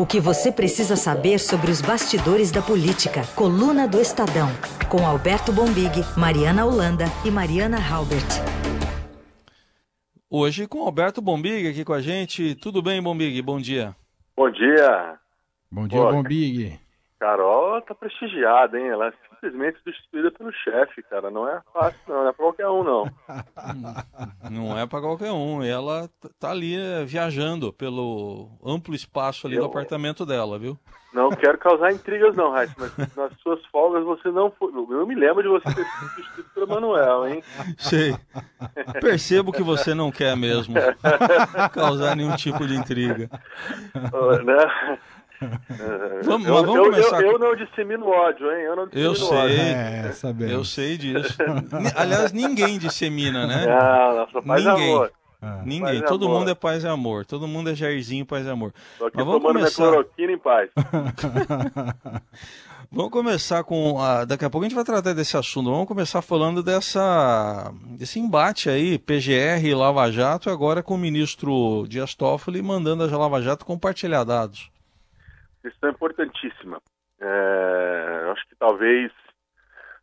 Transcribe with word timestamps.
O 0.00 0.06
que 0.06 0.18
você 0.18 0.50
precisa 0.50 0.96
saber 0.96 1.38
sobre 1.38 1.70
os 1.70 1.82
bastidores 1.82 2.50
da 2.50 2.62
política. 2.62 3.20
Coluna 3.36 3.86
do 3.86 4.00
Estadão. 4.00 4.48
Com 4.88 5.06
Alberto 5.06 5.52
Bombig, 5.52 5.92
Mariana 6.16 6.64
Holanda 6.64 7.04
e 7.22 7.30
Mariana 7.30 7.76
Halbert. 7.76 8.24
Hoje 10.30 10.66
com 10.66 10.80
Alberto 10.80 11.20
Bombig 11.20 11.68
aqui 11.68 11.84
com 11.84 11.92
a 11.92 12.00
gente. 12.00 12.54
Tudo 12.54 12.80
bem, 12.80 13.02
Bombig? 13.02 13.42
Bom 13.42 13.60
dia. 13.60 13.94
Bom 14.34 14.50
dia. 14.50 15.18
Bom 15.70 15.86
dia, 15.86 16.00
Bombig. 16.00 16.80
Carol 17.20 17.82
tá 17.82 17.94
prestigiada, 17.94 18.80
hein? 18.80 18.88
Ela 18.88 19.08
é 19.08 19.12
simplesmente 19.28 19.78
substituída 19.84 20.30
pelo 20.30 20.50
chefe, 20.52 21.02
cara. 21.02 21.30
Não 21.30 21.46
é 21.46 21.60
fácil, 21.70 22.00
não. 22.08 22.16
Não 22.16 22.28
é 22.28 22.32
pra 22.32 22.44
qualquer 22.44 22.68
um, 22.68 22.82
não. 22.82 23.04
não 24.50 24.78
é 24.78 24.86
pra 24.86 25.00
qualquer 25.02 25.30
um. 25.30 25.62
E 25.62 25.68
ela 25.68 26.08
tá 26.38 26.50
ali 26.50 26.74
é, 26.74 27.04
viajando 27.04 27.74
pelo 27.74 28.48
amplo 28.64 28.94
espaço 28.94 29.46
ali 29.46 29.56
Eu... 29.56 29.62
do 29.62 29.68
apartamento 29.68 30.24
dela, 30.24 30.58
viu? 30.58 30.78
Não 31.12 31.28
quero 31.30 31.58
causar 31.58 31.92
intrigas, 31.92 32.36
não, 32.36 32.52
Raíssa, 32.52 32.74
mas 32.78 33.16
nas 33.16 33.32
suas 33.40 33.64
folgas 33.66 34.04
você 34.04 34.30
não 34.30 34.48
foi. 34.52 34.72
Eu 34.72 35.04
me 35.04 35.16
lembro 35.16 35.42
de 35.42 35.48
você 35.48 35.64
ter 35.74 35.84
sido 35.84 36.08
substituído 36.14 36.50
pelo 36.54 36.68
Manuel, 36.68 37.26
hein? 37.26 37.42
Sei. 37.76 38.16
Percebo 39.00 39.50
que 39.50 39.62
você 39.62 39.92
não 39.92 40.12
quer 40.12 40.36
mesmo 40.36 40.76
causar 41.74 42.14
nenhum 42.14 42.36
tipo 42.36 42.64
de 42.64 42.76
intriga. 42.76 43.28
Né? 45.40 46.20
vamos, 46.22 46.46
eu, 46.46 46.54
vamos 46.54 46.88
começar. 46.88 47.20
Eu, 47.20 47.26
eu, 47.26 47.32
eu, 47.32 47.38
não 47.38 47.56
dissemino 47.56 48.06
ódio, 48.06 48.46
hein? 48.52 48.62
Eu 48.62 48.76
não 48.76 48.88
eu 48.92 49.14
sei, 49.14 49.38
ódio. 49.38 49.56
É, 49.56 50.54
eu 50.54 50.64
sei 50.64 50.98
disso. 50.98 51.36
Aliás, 51.96 52.32
ninguém 52.32 52.78
dissemina, 52.78 53.46
né? 53.46 53.66
Não, 53.66 54.16
nossa, 54.16 54.42
faz 54.42 54.64
ninguém. 54.64 54.92
amor. 54.92 55.12
É. 55.42 55.62
Ninguém, 55.64 56.02
todo 56.02 56.26
amor. 56.26 56.40
mundo 56.40 56.50
é 56.50 56.54
paz 56.54 56.84
e 56.84 56.88
amor, 56.88 57.24
todo 57.24 57.48
mundo 57.48 57.70
é 57.70 57.74
Jairzinho, 57.74 58.26
paz 58.26 58.44
e 58.44 58.50
amor. 58.50 58.74
Tô 58.98 59.06
aqui 59.06 59.16
Mas 59.16 59.26
vamos 59.26 59.42
começar... 59.42 59.82
minha 59.82 59.92
cloroquina 59.92 60.32
em 60.32 60.38
paz. 60.38 60.70
vamos 62.92 63.10
começar 63.10 63.64
com. 63.64 63.98
A... 63.98 64.26
Daqui 64.26 64.44
a 64.44 64.50
pouco 64.50 64.66
a 64.66 64.68
gente 64.68 64.76
vai 64.76 64.84
tratar 64.84 65.14
desse 65.14 65.38
assunto. 65.38 65.70
Vamos 65.70 65.88
começar 65.88 66.20
falando 66.20 66.62
dessa 66.62 67.72
desse 67.96 68.20
embate 68.20 68.68
aí, 68.68 68.98
PGR 68.98 69.64
e 69.64 69.74
Lava 69.74 70.12
Jato, 70.12 70.50
agora 70.50 70.82
com 70.82 70.94
o 70.94 70.98
ministro 70.98 71.86
Dias 71.88 72.14
Toffoli 72.14 72.60
mandando 72.60 73.02
a 73.02 73.16
Lava 73.16 73.40
Jato 73.40 73.64
compartilhar 73.64 74.24
dados 74.24 74.70
questão 75.62 75.90
é 75.90 75.92
importantíssima. 75.92 76.80
É, 77.20 78.30
acho 78.32 78.48
que 78.48 78.56
talvez. 78.56 79.12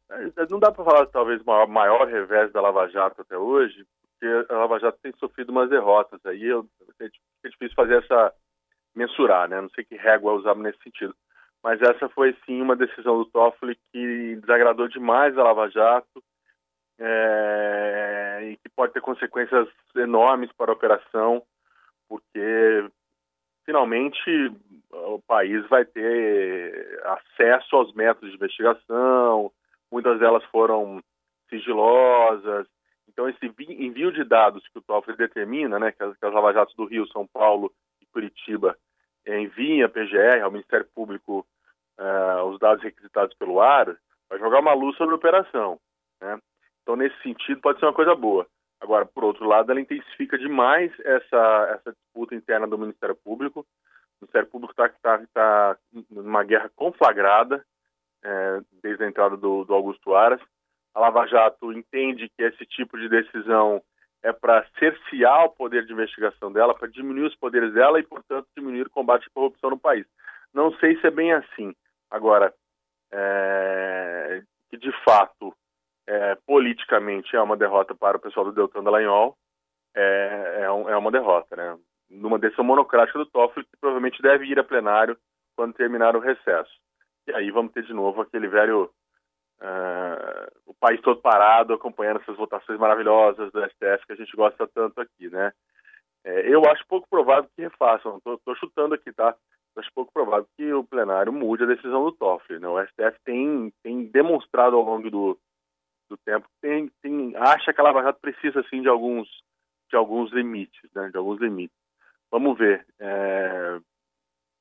É, 0.09 0.45
não 0.49 0.59
dá 0.59 0.71
para 0.71 0.85
falar 0.85 1.05
talvez 1.07 1.41
o 1.41 1.67
maior, 1.67 2.07
revés 2.07 2.51
da 2.51 2.61
Lava 2.61 2.87
Jato 2.87 3.21
até 3.21 3.37
hoje, 3.37 3.85
porque 4.19 4.53
a 4.53 4.57
Lava 4.57 4.79
Jato 4.79 4.99
tem 5.01 5.11
sofrido 5.17 5.51
umas 5.51 5.69
derrotas. 5.69 6.23
Aí 6.25 6.43
eu, 6.45 6.65
é 6.99 7.49
difícil 7.49 7.75
fazer 7.75 8.03
essa. 8.03 8.33
mensurar, 8.95 9.49
né? 9.49 9.59
Não 9.59 9.69
sei 9.69 9.83
que 9.83 9.95
régua 9.95 10.33
usar 10.33 10.55
nesse 10.55 10.81
sentido. 10.83 11.15
Mas 11.63 11.81
essa 11.81 12.07
foi 12.09 12.35
sim 12.45 12.61
uma 12.61 12.75
decisão 12.75 13.17
do 13.17 13.25
Toffoli 13.25 13.77
que 13.91 14.35
desagradou 14.37 14.87
demais 14.87 15.37
a 15.37 15.43
Lava 15.43 15.69
Jato 15.69 16.23
é, 16.99 18.49
e 18.51 18.57
que 18.57 18.69
pode 18.69 18.93
ter 18.93 19.01
consequências 19.01 19.67
enormes 19.95 20.51
para 20.53 20.71
a 20.71 20.73
operação, 20.73 21.43
porque 22.07 22.89
finalmente 23.67 24.51
o 24.91 25.21
país 25.27 25.67
vai 25.67 25.83
ter 25.83 27.01
acesso 27.03 27.75
aos 27.75 27.93
métodos 27.93 28.29
de 28.29 28.37
investigação, 28.37 29.51
muitas 29.91 30.17
delas 30.19 30.43
foram 30.45 31.03
sigilosas. 31.49 32.65
Então, 33.09 33.27
esse 33.27 33.45
envio 33.69 34.11
de 34.11 34.23
dados 34.23 34.65
que 34.69 34.79
o 34.79 34.81
Toffoli 34.81 35.17
determina, 35.17 35.77
né, 35.77 35.91
que 35.91 36.01
as, 36.01 36.15
que 36.17 36.25
as 36.25 36.73
do 36.75 36.85
Rio, 36.85 37.05
São 37.07 37.27
Paulo 37.27 37.71
e 38.01 38.05
Curitiba 38.05 38.77
enviem 39.27 39.83
a 39.83 39.89
PGR, 39.89 40.41
ao 40.41 40.51
Ministério 40.51 40.87
Público, 40.95 41.45
uh, 41.99 42.43
os 42.45 42.57
dados 42.59 42.81
requisitados 42.81 43.35
pelo 43.37 43.59
AR, 43.59 43.97
vai 44.29 44.39
jogar 44.39 44.61
uma 44.61 44.73
luz 44.73 44.95
sobre 44.95 45.13
a 45.13 45.17
operação. 45.17 45.77
Né? 46.21 46.39
Então, 46.81 46.95
nesse 46.95 47.21
sentido, 47.21 47.59
pode 47.59 47.79
ser 47.79 47.85
uma 47.85 47.93
coisa 47.93 48.15
boa. 48.15 48.47
Agora, 48.79 49.05
por 49.05 49.23
outro 49.23 49.45
lado, 49.45 49.71
ela 49.71 49.81
intensifica 49.81 50.37
demais 50.37 50.91
essa, 50.99 51.79
essa 51.79 51.91
disputa 51.91 52.35
interna 52.35 52.67
do 52.67 52.77
Ministério 52.77 53.15
Público. 53.15 53.61
O 53.61 53.65
Ministério 54.21 54.47
Público 54.47 54.71
está 54.71 54.89
tá, 55.01 55.25
tá 55.33 55.77
numa 56.09 56.43
guerra 56.43 56.69
conflagrada 56.75 57.65
é, 58.23 58.61
desde 58.81 59.03
a 59.03 59.07
entrada 59.07 59.35
do, 59.35 59.63
do 59.63 59.73
Augusto 59.73 60.15
Aras. 60.15 60.41
A 60.93 60.99
Lava 60.99 61.27
Jato 61.27 61.71
entende 61.71 62.29
que 62.29 62.43
esse 62.43 62.65
tipo 62.65 62.97
de 62.97 63.09
decisão 63.09 63.81
é 64.23 64.31
para 64.31 64.65
cercear 64.79 65.45
o 65.45 65.49
poder 65.49 65.85
de 65.85 65.93
investigação 65.93 66.51
dela, 66.51 66.73
para 66.73 66.87
diminuir 66.87 67.27
os 67.27 67.35
poderes 67.35 67.73
dela 67.73 67.99
e, 67.99 68.03
portanto, 68.03 68.47
diminuir 68.55 68.87
o 68.87 68.91
combate 68.91 69.27
à 69.27 69.29
corrupção 69.33 69.69
no 69.69 69.79
país. 69.79 70.05
Não 70.53 70.71
sei 70.79 70.99
se 70.99 71.07
é 71.07 71.11
bem 71.11 71.33
assim. 71.33 71.75
Agora, 72.09 72.53
é, 73.11 74.41
que 74.69 74.77
de 74.77 74.91
fato 75.03 75.55
é, 76.07 76.35
politicamente 76.45 77.35
é 77.35 77.41
uma 77.41 77.57
derrota 77.57 77.93
para 77.93 78.17
o 78.17 78.19
pessoal 78.19 78.45
do 78.45 78.53
Deltan 78.53 78.83
Dallagnol, 78.83 79.37
é, 79.95 80.61
é, 80.61 80.71
um, 80.71 80.89
é 80.89 80.95
uma 80.95 81.11
derrota, 81.11 81.55
né? 81.55 81.77
Numa 82.09 82.39
decisão 82.39 82.63
monocrática 82.63 83.19
do 83.19 83.25
Toffoli, 83.25 83.65
que 83.65 83.77
provavelmente 83.79 84.21
deve 84.21 84.45
ir 84.45 84.57
a 84.57 84.63
plenário 84.63 85.17
quando 85.55 85.73
terminar 85.73 86.15
o 86.15 86.21
recesso. 86.21 86.71
E 87.27 87.33
aí 87.33 87.51
vamos 87.51 87.73
ter 87.73 87.83
de 87.83 87.93
novo 87.93 88.21
aquele 88.21 88.47
velho. 88.47 88.89
Uh, 89.59 90.51
o 90.67 90.73
país 90.75 91.01
todo 91.01 91.19
parado 91.19 91.73
acompanhando 91.73 92.21
essas 92.21 92.37
votações 92.37 92.79
maravilhosas 92.79 93.51
do 93.51 93.59
STF 93.65 94.05
que 94.05 94.13
a 94.13 94.15
gente 94.15 94.35
gosta 94.35 94.67
tanto 94.67 95.01
aqui, 95.01 95.29
né? 95.31 95.51
É, 96.23 96.47
eu 96.47 96.61
acho 96.69 96.85
pouco 96.87 97.07
provável 97.09 97.49
que 97.55 97.63
refaçam, 97.63 98.17
estou 98.17 98.55
chutando 98.55 98.93
aqui, 98.93 99.11
tá? 99.11 99.35
acho 99.75 99.91
pouco 99.93 100.11
provável 100.11 100.47
que 100.55 100.73
o 100.73 100.83
plenário 100.83 101.31
mude 101.31 101.63
a 101.63 101.67
decisão 101.67 102.03
do 102.03 102.11
Toffoli, 102.11 102.59
né? 102.59 102.67
O 102.67 102.83
STF 102.85 103.19
tem, 103.23 103.71
tem 103.83 104.05
demonstrado 104.05 104.75
ao 104.75 104.83
longo 104.83 105.09
do, 105.09 105.39
do 106.09 106.17
tempo, 106.17 106.47
tem, 106.61 106.89
tem, 107.01 107.35
acha 107.35 107.73
que 107.73 107.81
a 107.81 107.83
Lava 107.83 108.03
Jato 108.03 108.19
precisa 108.19 108.61
assim 108.61 108.81
de 108.81 108.87
alguns, 108.87 109.27
de 109.89 109.95
alguns 109.95 110.31
limites, 110.31 110.89
né? 110.93 111.09
De 111.09 111.17
alguns 111.17 111.39
limites. 111.39 111.75
Vamos 112.31 112.57
ver 112.57 112.85
é, 112.99 113.79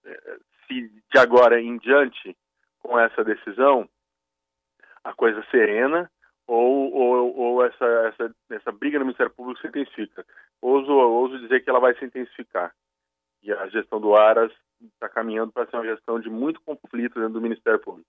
é, 0.04 0.38
se 0.66 0.88
de 1.12 1.18
agora 1.18 1.60
em 1.60 1.78
diante, 1.78 2.36
com 2.80 2.98
essa 2.98 3.24
decisão, 3.24 3.88
a 5.02 5.12
coisa 5.12 5.44
serena 5.50 6.10
ou, 6.46 6.92
ou, 6.92 7.36
ou 7.36 7.64
essa, 7.64 7.84
essa, 7.84 8.34
essa 8.50 8.72
briga 8.72 8.98
no 8.98 9.04
Ministério 9.04 9.32
Público 9.32 9.60
se 9.60 9.66
intensifica. 9.66 10.24
Ouso, 10.60 10.92
ouso 10.92 11.38
dizer 11.40 11.62
que 11.62 11.70
ela 11.70 11.80
vai 11.80 11.94
se 11.96 12.04
intensificar. 12.04 12.72
E 13.42 13.52
a 13.52 13.68
gestão 13.68 14.00
do 14.00 14.14
Aras 14.14 14.52
está 14.94 15.08
caminhando 15.08 15.52
para 15.52 15.68
ser 15.68 15.76
uma 15.76 15.84
gestão 15.86 16.20
de 16.20 16.28
muito 16.28 16.60
conflito 16.62 17.14
dentro 17.14 17.34
do 17.34 17.40
Ministério 17.40 17.80
Público. 17.80 18.08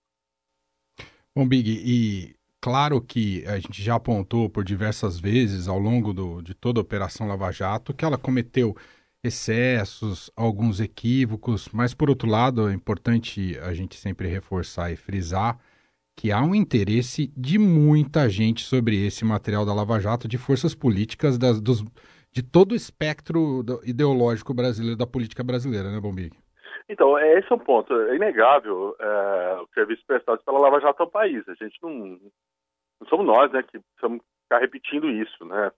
Bom, 1.34 1.48
Big, 1.48 1.70
e 1.70 2.37
claro 2.60 3.00
que 3.00 3.44
a 3.46 3.58
gente 3.58 3.82
já 3.82 3.94
apontou 3.96 4.48
por 4.48 4.64
diversas 4.64 5.18
vezes 5.18 5.68
ao 5.68 5.78
longo 5.78 6.12
do, 6.12 6.42
de 6.42 6.54
toda 6.54 6.80
a 6.80 6.82
Operação 6.82 7.26
Lava 7.26 7.50
Jato 7.50 7.94
que 7.94 8.04
ela 8.04 8.18
cometeu 8.18 8.76
excessos, 9.22 10.30
alguns 10.36 10.80
equívocos, 10.80 11.68
mas 11.72 11.92
por 11.92 12.08
outro 12.08 12.28
lado 12.28 12.68
é 12.68 12.72
importante 12.72 13.58
a 13.60 13.74
gente 13.74 13.96
sempre 13.96 14.28
reforçar 14.28 14.92
e 14.92 14.96
frisar 14.96 15.58
que 16.16 16.32
há 16.32 16.42
um 16.42 16.54
interesse 16.54 17.32
de 17.36 17.58
muita 17.58 18.28
gente 18.28 18.62
sobre 18.62 19.06
esse 19.06 19.24
material 19.24 19.64
da 19.64 19.72
Lava 19.72 20.00
Jato, 20.00 20.26
de 20.26 20.36
forças 20.36 20.74
políticas 20.74 21.38
das, 21.38 21.60
dos, 21.60 21.84
de 22.32 22.42
todo 22.42 22.72
o 22.72 22.74
espectro 22.74 23.64
ideológico 23.84 24.52
brasileiro, 24.52 24.96
da 24.96 25.06
política 25.06 25.44
brasileira, 25.44 25.92
né, 25.92 26.00
Bombig? 26.00 26.36
Então, 26.88 27.16
é, 27.16 27.38
esse 27.38 27.52
é 27.52 27.54
um 27.54 27.58
ponto. 27.58 27.94
É 27.94 28.16
inegável 28.16 28.96
é, 28.98 29.58
o 29.62 29.68
serviço 29.74 30.02
prestado 30.06 30.42
pela 30.44 30.58
Lava 30.58 30.80
Jato 30.80 31.02
ao 31.02 31.10
país. 31.10 31.48
A 31.48 31.54
gente 31.54 31.78
não, 31.82 32.18
não 33.00 33.08
somos 33.08 33.26
nós 33.26 33.50
né, 33.52 33.62
que 33.62 33.78
precisamos 33.78 34.22
ficar 34.42 34.58
repetindo 34.58 35.08
isso. 35.08 35.44
Né? 35.44 35.70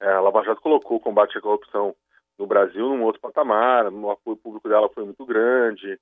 É, 0.00 0.12
a 0.12 0.20
Lava 0.20 0.42
Jato 0.44 0.60
colocou 0.60 0.96
o 0.96 1.00
combate 1.00 1.36
à 1.38 1.40
corrupção 1.40 1.94
no 2.38 2.46
Brasil 2.46 2.88
num 2.88 3.02
outro 3.02 3.20
patamar, 3.20 3.86
o 3.92 4.10
apoio 4.10 4.36
público 4.36 4.68
dela 4.68 4.88
foi 4.88 5.04
muito 5.04 5.24
grande. 5.24 5.98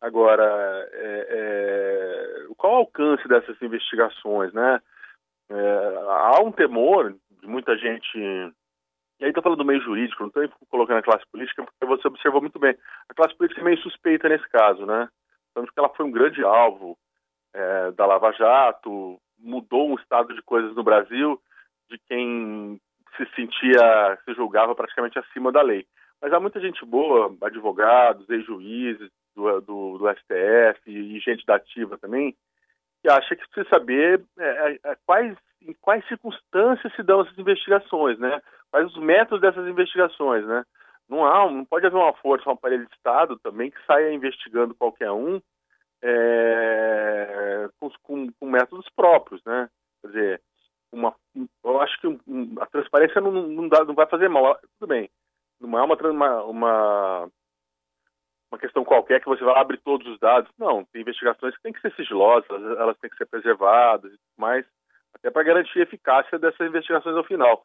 Agora, 0.00 0.44
é, 0.92 1.26
é, 1.30 2.46
qual 2.56 2.72
o 2.72 2.76
alcance 2.76 3.26
dessas 3.28 3.60
investigações? 3.62 4.52
Né? 4.52 4.80
É, 5.50 5.96
há 6.08 6.40
um 6.42 6.52
temor 6.52 7.14
de 7.40 7.46
muita 7.46 7.76
gente 7.76 8.52
e 9.22 9.24
aí 9.24 9.30
estou 9.30 9.40
falando 9.40 9.58
do 9.58 9.64
meio 9.64 9.80
jurídico, 9.80 10.20
não 10.20 10.42
estou 10.42 10.66
colocando 10.68 10.98
a 10.98 11.02
classe 11.02 11.24
política, 11.30 11.62
porque 11.62 11.86
você 11.86 12.08
observou 12.08 12.40
muito 12.40 12.58
bem. 12.58 12.76
A 13.08 13.14
classe 13.14 13.36
política 13.36 13.60
é 13.60 13.64
meio 13.64 13.78
suspeita 13.78 14.28
nesse 14.28 14.48
caso, 14.48 14.84
né? 14.84 15.08
Sabemos 15.54 15.72
que 15.72 15.78
ela 15.78 15.88
foi 15.90 16.04
um 16.04 16.10
grande 16.10 16.42
alvo 16.42 16.98
é, 17.54 17.92
da 17.92 18.04
Lava 18.04 18.32
Jato, 18.32 19.20
mudou 19.42 19.90
um 19.90 19.94
estado 19.96 20.34
de 20.34 20.42
coisas 20.42 20.74
no 20.74 20.82
Brasil 20.82 21.40
de 21.90 21.98
quem 22.08 22.80
se 23.16 23.26
sentia, 23.34 24.18
se 24.24 24.34
julgava 24.34 24.74
praticamente 24.74 25.18
acima 25.18 25.52
da 25.52 25.60
lei. 25.60 25.86
Mas 26.20 26.32
há 26.32 26.40
muita 26.40 26.60
gente 26.60 26.84
boa, 26.84 27.34
advogados, 27.42 28.28
ex-juízes 28.30 29.10
do, 29.34 29.60
do, 29.60 29.98
do, 29.98 30.10
STF 30.10 30.80
e 30.86 31.18
gente 31.20 31.44
da 31.44 31.56
ativa 31.56 31.98
também, 31.98 32.34
que 33.02 33.10
acha 33.10 33.34
que 33.34 33.46
precisa 33.48 33.68
saber 33.68 34.24
é, 34.38 34.72
é, 34.72 34.78
é 34.84 34.96
quais, 35.04 35.36
em 35.60 35.74
quais 35.80 36.06
circunstâncias 36.06 36.94
se 36.94 37.02
dão 37.02 37.22
essas 37.22 37.36
investigações, 37.36 38.18
né? 38.18 38.40
quais 38.72 38.86
os 38.86 38.96
métodos 38.96 39.42
dessas 39.42 39.68
investigações, 39.68 40.46
né? 40.46 40.64
Não, 41.08 41.26
há, 41.26 41.50
não 41.50 41.64
pode 41.64 41.86
haver 41.86 41.98
uma 41.98 42.14
força, 42.14 42.48
um 42.48 42.52
aparelho 42.52 42.86
de 42.86 42.94
Estado 42.94 43.38
também 43.40 43.70
que 43.70 43.84
saia 43.84 44.12
investigando 44.12 44.74
qualquer 44.74 45.10
um 45.10 45.40
é, 46.02 47.68
com, 47.78 47.90
com, 48.02 48.32
com, 48.32 48.46
métodos 48.72 48.88
próprios, 48.96 49.42
né? 49.44 49.68
Quer 50.00 50.08
dizer, 50.08 50.42
uma, 50.90 51.14
eu 51.64 51.80
acho 51.80 52.00
que 52.00 52.20
a 52.60 52.66
transparência 52.66 53.20
não, 53.20 53.30
não, 53.30 53.68
dá, 53.68 53.84
não 53.84 53.94
vai 53.94 54.06
fazer 54.06 54.28
mal. 54.28 54.58
Tudo 54.78 54.88
bem, 54.88 55.10
não 55.60 55.78
é 55.78 55.82
uma, 55.82 56.42
uma, 56.44 57.30
uma 58.50 58.58
questão 58.58 58.84
qualquer 58.84 59.20
que 59.20 59.28
você 59.28 59.44
vai 59.44 59.58
abrir 59.58 59.78
todos 59.78 60.06
os 60.06 60.18
dados. 60.18 60.50
Não, 60.58 60.84
tem 60.86 61.02
investigações 61.02 61.54
que 61.56 61.62
têm 61.62 61.72
que 61.72 61.80
ser 61.80 61.94
sigilosas, 61.94 62.48
elas, 62.50 62.78
elas 62.78 62.98
têm 62.98 63.10
que 63.10 63.16
ser 63.16 63.26
preservadas 63.26 64.12
e 64.12 64.16
tudo 64.16 64.38
mais, 64.38 64.66
até 65.14 65.30
para 65.30 65.44
garantir 65.44 65.80
a 65.80 65.82
eficácia 65.82 66.38
dessas 66.38 66.66
investigações 66.66 67.16
ao 67.16 67.24
final. 67.24 67.64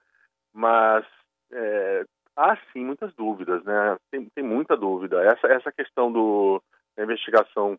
Mas 0.53 1.05
é, 1.51 2.05
há 2.35 2.57
sim 2.71 2.85
muitas 2.85 3.13
dúvidas, 3.15 3.63
né? 3.63 3.97
Tem, 4.11 4.25
tem 4.29 4.43
muita 4.43 4.75
dúvida. 4.75 5.23
Essa, 5.23 5.47
essa 5.47 5.71
questão 5.71 6.11
do, 6.11 6.61
da 6.95 7.03
investigação 7.03 7.77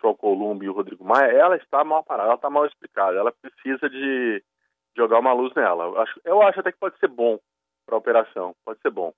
contra 0.00 0.06
o 0.06 0.10
Alcolumbre 0.10 0.66
e 0.66 0.70
o 0.70 0.72
Rodrigo 0.72 1.04
Maia, 1.04 1.30
ela 1.30 1.56
está 1.56 1.84
mal 1.84 2.02
parada, 2.02 2.28
ela 2.28 2.34
está 2.36 2.50
mal 2.50 2.66
explicada. 2.66 3.16
Ela 3.16 3.32
precisa 3.32 3.88
de 3.88 4.42
jogar 4.96 5.18
uma 5.18 5.32
luz 5.32 5.54
nela. 5.54 5.84
Eu 5.84 6.00
acho, 6.00 6.20
eu 6.24 6.42
acho 6.42 6.60
até 6.60 6.72
que 6.72 6.78
pode 6.78 6.98
ser 6.98 7.08
bom 7.08 7.38
para 7.86 7.94
a 7.94 7.98
operação, 7.98 8.54
pode 8.64 8.80
ser 8.80 8.90
bom. 8.90 9.12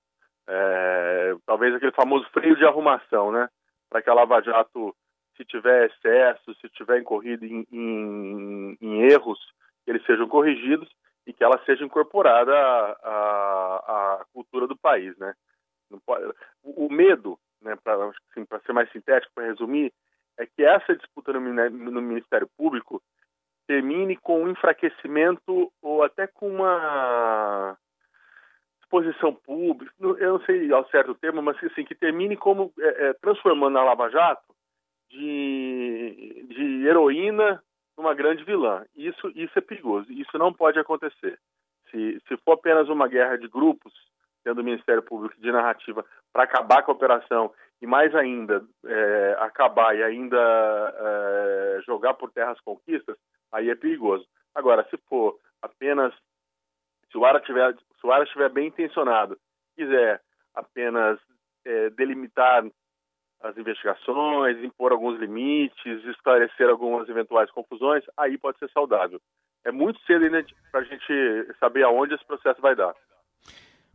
É, 0.47 1.35
talvez 1.45 1.73
aquele 1.73 1.93
famoso 1.93 2.29
freio 2.31 2.55
de 2.55 2.65
arrumação, 2.65 3.31
né? 3.31 3.49
Para 3.89 4.01
que 4.01 4.09
a 4.09 4.13
Lava 4.13 4.41
Jato, 4.41 4.95
se 5.37 5.45
tiver 5.45 5.89
excesso, 5.89 6.53
se 6.55 6.69
tiver 6.69 6.99
incorrido 6.99 7.45
em, 7.45 7.65
em, 7.71 8.77
em 8.81 9.01
erros, 9.03 9.39
eles 9.87 10.05
sejam 10.05 10.27
corrigidos 10.27 10.89
e 11.25 11.33
que 11.33 11.43
ela 11.43 11.63
seja 11.65 11.85
incorporada 11.85 12.53
à, 12.53 12.97
à, 13.03 14.13
à 14.21 14.25
cultura 14.33 14.67
do 14.67 14.77
país, 14.77 15.17
né? 15.17 15.33
Pode, 16.05 16.25
o, 16.63 16.87
o, 16.87 16.91
medo, 16.91 17.39
né, 17.61 17.75
para 17.83 18.07
assim, 18.07 18.45
ser 18.65 18.73
mais 18.73 18.91
sintético, 18.91 19.31
para 19.33 19.45
resumir, 19.45 19.93
é 20.37 20.45
que 20.45 20.63
essa 20.63 20.95
disputa 20.95 21.31
no, 21.33 22.01
Ministério 22.01 22.47
Público 22.57 23.01
termine 23.67 24.17
com 24.17 24.43
um 24.43 24.49
enfraquecimento 24.49 25.71
ou 25.81 26.03
até 26.03 26.27
com 26.27 26.49
uma 26.49 27.77
exposição 28.81 29.33
pública, 29.33 29.93
eu 29.99 30.33
não 30.33 30.45
sei 30.45 30.71
ao 30.71 30.87
certo 30.89 31.15
termo, 31.15 31.41
mas 31.41 31.61
assim, 31.63 31.83
que 31.83 31.95
termine 31.95 32.35
como 32.35 32.71
é, 32.79 33.09
é, 33.09 33.13
transformando 33.13 33.77
a 33.77 33.83
Lava 33.83 34.09
Jato 34.09 34.53
de, 35.09 36.45
de 36.49 36.87
heroína 36.87 37.63
numa 37.97 38.13
grande 38.13 38.43
vilã. 38.43 38.85
Isso, 38.95 39.31
isso 39.35 39.57
é 39.57 39.61
perigoso, 39.61 40.11
isso 40.11 40.37
não 40.37 40.53
pode 40.53 40.77
acontecer. 40.79 41.39
Se, 41.89 42.21
se 42.27 42.37
for 42.37 42.53
apenas 42.53 42.89
uma 42.89 43.07
guerra 43.07 43.37
de 43.37 43.47
grupos, 43.47 43.93
dentro 44.43 44.61
do 44.61 44.65
Ministério 44.65 45.01
Público 45.01 45.39
de 45.39 45.51
narrativa, 45.51 46.05
para 46.31 46.43
acabar 46.43 46.83
com 46.83 46.91
a 46.91 46.95
operação 46.95 47.53
e 47.81 47.87
mais 47.87 48.13
ainda 48.15 48.63
é, 48.85 49.37
acabar 49.39 49.95
e 49.95 50.03
ainda 50.03 50.37
é, 50.37 51.81
jogar 51.85 52.13
por 52.13 52.31
terra 52.31 52.51
as 52.51 52.59
conquistas, 52.61 53.17
aí 53.51 53.69
é 53.69 53.75
perigoso. 53.75 54.25
Agora, 54.55 54.85
se 54.89 54.97
for 55.09 55.37
apenas 55.61 56.13
se 57.11 57.17
o 57.17 57.25
Ara 57.25 57.39
tiver 57.39 57.73
se 57.75 58.07
o 58.07 58.11
Ara 58.11 58.23
estiver 58.23 58.49
bem 58.49 58.67
intencionado, 58.67 59.37
quiser 59.75 60.21
apenas 60.55 61.19
é, 61.65 61.89
delimitar 61.91 62.65
as 63.41 63.57
investigações, 63.57 64.63
impor 64.63 64.91
alguns 64.91 65.19
limites, 65.19 66.03
esclarecer 66.05 66.69
algumas 66.69 67.07
eventuais 67.09 67.51
confusões, 67.51 68.03
aí 68.17 68.37
pode 68.37 68.57
ser 68.57 68.69
saudável. 68.71 69.19
É 69.65 69.71
muito 69.71 69.99
cedo 70.05 70.25
ainda 70.25 70.45
para 70.71 70.81
a 70.81 70.83
gente 70.83 71.53
saber 71.59 71.83
aonde 71.83 72.13
esse 72.13 72.25
processo 72.25 72.61
vai 72.61 72.75
dar. 72.75 72.93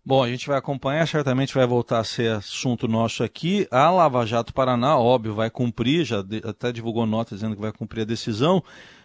Bom, 0.08 0.24
a 0.24 0.28
gente 0.28 0.48
vai 0.48 0.56
acompanhar, 0.56 1.06
certamente 1.06 1.52
vai 1.52 1.66
voltar 1.66 1.98
a 1.98 2.04
ser 2.04 2.30
assunto 2.30 2.88
nosso 2.88 3.22
aqui. 3.22 3.68
A 3.70 3.90
Lava 3.90 4.24
Jato 4.24 4.54
Paraná, 4.54 4.96
óbvio, 4.98 5.34
vai 5.34 5.50
cumprir, 5.50 6.02
já 6.02 6.22
de, 6.22 6.40
até 6.46 6.72
divulgou 6.72 7.04
nota 7.04 7.34
dizendo 7.34 7.54
que 7.54 7.60
vai 7.60 7.72
cumprir 7.72 8.00
a 8.00 8.06
decisão, 8.06 8.64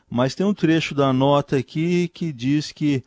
mas 0.09 0.33
tem 0.33 0.45
um 0.45 0.53
trecho 0.53 0.95
da 0.95 1.11
nota 1.11 1.57
aqui 1.57 2.07
que 2.07 2.31
diz 2.31 2.71
que 2.71 3.03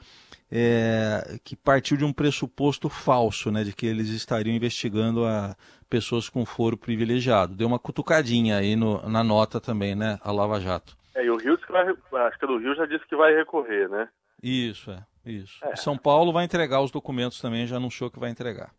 é, 0.52 1.38
que 1.42 1.56
partiu 1.56 1.96
de 1.96 2.04
um 2.04 2.12
pressuposto 2.12 2.90
falso, 2.90 3.50
né, 3.50 3.64
de 3.64 3.72
que 3.72 3.86
eles 3.86 4.10
estariam 4.10 4.54
investigando 4.54 5.24
a 5.24 5.56
pessoas 5.88 6.28
com 6.28 6.44
foro 6.44 6.76
privilegiado. 6.76 7.54
Deu 7.54 7.66
uma 7.66 7.78
cutucadinha 7.78 8.58
aí 8.58 8.76
no, 8.76 9.08
na 9.08 9.24
nota 9.24 9.58
também, 9.58 9.94
né, 9.94 10.18
a 10.22 10.30
Lava 10.30 10.60
Jato. 10.60 10.94
É, 11.14 11.24
e 11.24 11.30
o 11.30 11.38
Rio, 11.38 11.54
acho 11.54 12.38
que 12.38 12.44
é 12.44 12.48
do 12.48 12.58
Rio 12.58 12.76
já 12.76 12.84
disse 12.84 13.06
que 13.06 13.16
vai 13.16 13.34
recorrer, 13.34 13.88
né? 13.88 14.06
Isso, 14.42 14.90
é, 14.90 14.98
isso. 15.26 15.64
É. 15.64 15.76
São 15.76 15.96
Paulo 15.96 16.32
vai 16.32 16.44
entregar 16.44 16.80
os 16.80 16.90
documentos 16.90 17.40
também, 17.40 17.66
já 17.66 17.76
anunciou 17.76 18.10
que 18.10 18.18
vai 18.18 18.30
entregar. 18.30 18.70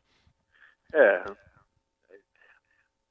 É, 0.93 1.23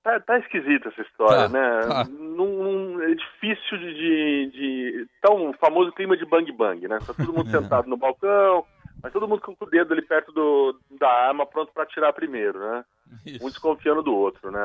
Tá, 0.07 0.21
tá 0.21 0.39
esquisita 0.39 0.89
essa 0.89 1.03
história, 1.03 1.37
tá, 1.37 1.49
né? 1.49 1.81
Tá. 1.81 2.05
Num, 2.05 3.03
é 3.03 3.13
difícil 3.13 3.77
de, 3.77 3.95
de, 3.95 4.51
de. 4.53 5.09
Tá 5.21 5.35
um 5.35 5.53
famoso 5.55 5.91
clima 5.91 6.17
de 6.17 6.25
bang-bang, 6.25 6.87
né? 6.87 7.01
Tá 7.05 7.13
todo 7.13 7.33
mundo 7.33 7.51
sentado 7.51 7.89
no 7.89 7.97
balcão, 7.97 8.65
mas 9.03 9.13
todo 9.13 9.27
mundo 9.27 9.41
com 9.41 9.57
o 9.59 9.67
dedo 9.67 9.93
ali 9.93 10.03
perto 10.03 10.31
do, 10.31 10.79
da 10.93 11.11
arma, 11.11 11.45
pronto 11.45 11.73
para 11.73 11.83
atirar 11.83 12.13
primeiro, 12.13 12.57
né? 12.61 12.85
Isso. 13.27 13.45
Um 13.45 13.49
desconfiando 13.49 14.01
do 14.01 14.15
outro, 14.15 14.49
né? 14.53 14.61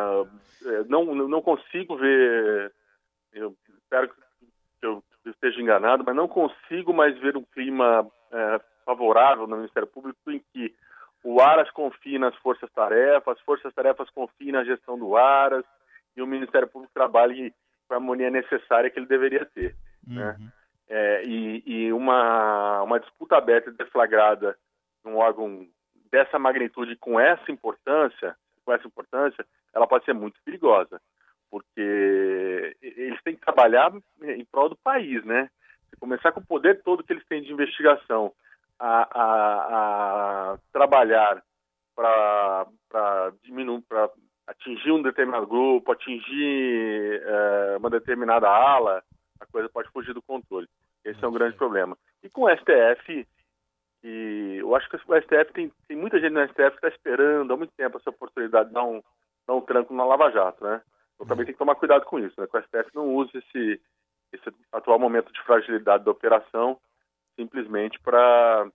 É, 0.63 0.83
não, 0.83 1.05
não 1.05 1.41
consigo 1.41 1.97
ver. 1.97 2.71
Eu 3.33 3.55
espero 3.81 4.09
que 4.09 4.15
eu 4.83 5.03
esteja 5.25 5.59
enganado, 5.59 6.03
mas 6.05 6.15
não 6.15 6.27
consigo 6.27 6.93
mais 6.93 7.17
ver 7.17 7.35
um 7.35 7.43
clima 7.51 8.07
é, 8.31 8.61
favorável 8.85 9.47
no 9.47 9.57
Ministério 9.57 9.87
Público 9.87 10.31
em 10.31 10.43
que 10.53 10.73
o 11.23 11.39
Aras 11.39 11.69
confia 11.71 12.17
nas 12.17 12.35
forças-tarefas, 12.37 13.37
as 13.37 13.43
forças-tarefas 13.43 14.09
confiam 14.09 14.53
na 14.53 14.63
gestão 14.63 14.97
do 14.97 15.15
Aras 15.15 15.65
e 16.15 16.21
o 16.21 16.27
Ministério 16.27 16.67
Público 16.67 16.93
trabalha 16.93 17.51
com 17.87 17.93
a 17.93 17.97
harmonia 17.97 18.29
necessária 18.29 18.89
que 18.89 18.97
ele 18.97 19.05
deveria 19.05 19.45
ter. 19.45 19.75
Uhum. 20.07 20.15
Né? 20.15 20.37
É, 20.89 21.23
e, 21.23 21.63
e 21.65 21.93
uma, 21.93 22.81
uma 22.81 22.99
disputa 22.99 23.37
aberta 23.37 23.69
e 23.69 23.73
deflagrada 23.73 24.57
num 25.05 25.17
órgão 25.17 25.67
dessa 26.11 26.37
magnitude 26.37 26.95
com 26.97 27.19
essa 27.19 27.51
importância, 27.51 28.35
com 28.65 28.73
essa 28.73 28.85
importância, 28.85 29.45
ela 29.73 29.87
pode 29.87 30.03
ser 30.05 30.13
muito 30.13 30.41
perigosa, 30.43 31.01
porque 31.49 32.75
eles 32.81 33.21
têm 33.23 33.35
que 33.35 33.41
trabalhar 33.41 33.91
em 34.21 34.45
prol 34.45 34.69
do 34.69 34.75
país, 34.75 35.23
né? 35.23 35.49
Começar 36.01 36.31
com 36.31 36.39
o 36.39 36.45
poder 36.45 36.81
todo 36.81 37.03
que 37.03 37.13
eles 37.13 37.25
têm 37.27 37.43
de 37.43 37.53
investigação, 37.53 38.33
a, 38.79 39.07
a, 39.21 40.53
a 40.53 40.57
trabalhar 40.73 41.43
para 41.95 43.31
diminuir, 43.43 43.83
para 43.87 44.09
atingir 44.47 44.91
um 44.91 45.01
determinado 45.03 45.45
grupo, 45.45 45.91
atingir 45.91 47.21
é, 47.23 47.77
uma 47.77 47.89
determinada 47.91 48.49
ala, 48.49 49.03
a 49.39 49.45
coisa 49.45 49.69
pode 49.69 49.89
fugir 49.91 50.13
do 50.13 50.23
controle. 50.23 50.67
Esse 51.05 51.23
é 51.23 51.27
um 51.27 51.33
grande 51.33 51.55
problema. 51.55 51.95
E 52.23 52.29
com 52.29 52.45
o 52.45 52.49
STF, 52.49 53.27
e 54.03 54.57
eu 54.59 54.75
acho 54.75 54.89
que 54.89 54.95
o 54.95 55.21
STF 55.21 55.53
tem, 55.53 55.71
tem 55.87 55.95
muita 55.95 56.19
gente 56.19 56.33
no 56.33 56.43
STF 56.47 56.71
que 56.71 56.87
está 56.87 56.87
esperando 56.87 57.53
há 57.53 57.57
muito 57.57 57.73
tempo 57.77 57.97
essa 57.97 58.09
oportunidade 58.09 58.69
de 58.69 58.73
dar 58.73 58.83
um, 58.83 59.01
dar 59.47 59.53
um 59.53 59.61
tranco 59.61 59.93
na 59.93 60.03
Lava 60.03 60.31
Jato, 60.31 60.63
né? 60.63 60.81
Eu 61.19 61.27
também 61.27 61.45
tenho 61.45 61.53
que 61.55 61.59
tomar 61.59 61.75
cuidado 61.75 62.03
com 62.05 62.17
isso, 62.17 62.39
né? 62.41 62.47
Que 62.47 62.57
o 62.57 62.61
STF 62.63 62.95
não 62.95 63.13
use 63.13 63.31
esse, 63.37 63.79
esse 64.33 64.55
atual 64.71 64.99
momento 64.99 65.31
de 65.31 65.41
fragilidade 65.43 66.03
da 66.03 66.11
operação 66.11 66.77
simplesmente 67.35 67.99
para, 67.99 68.71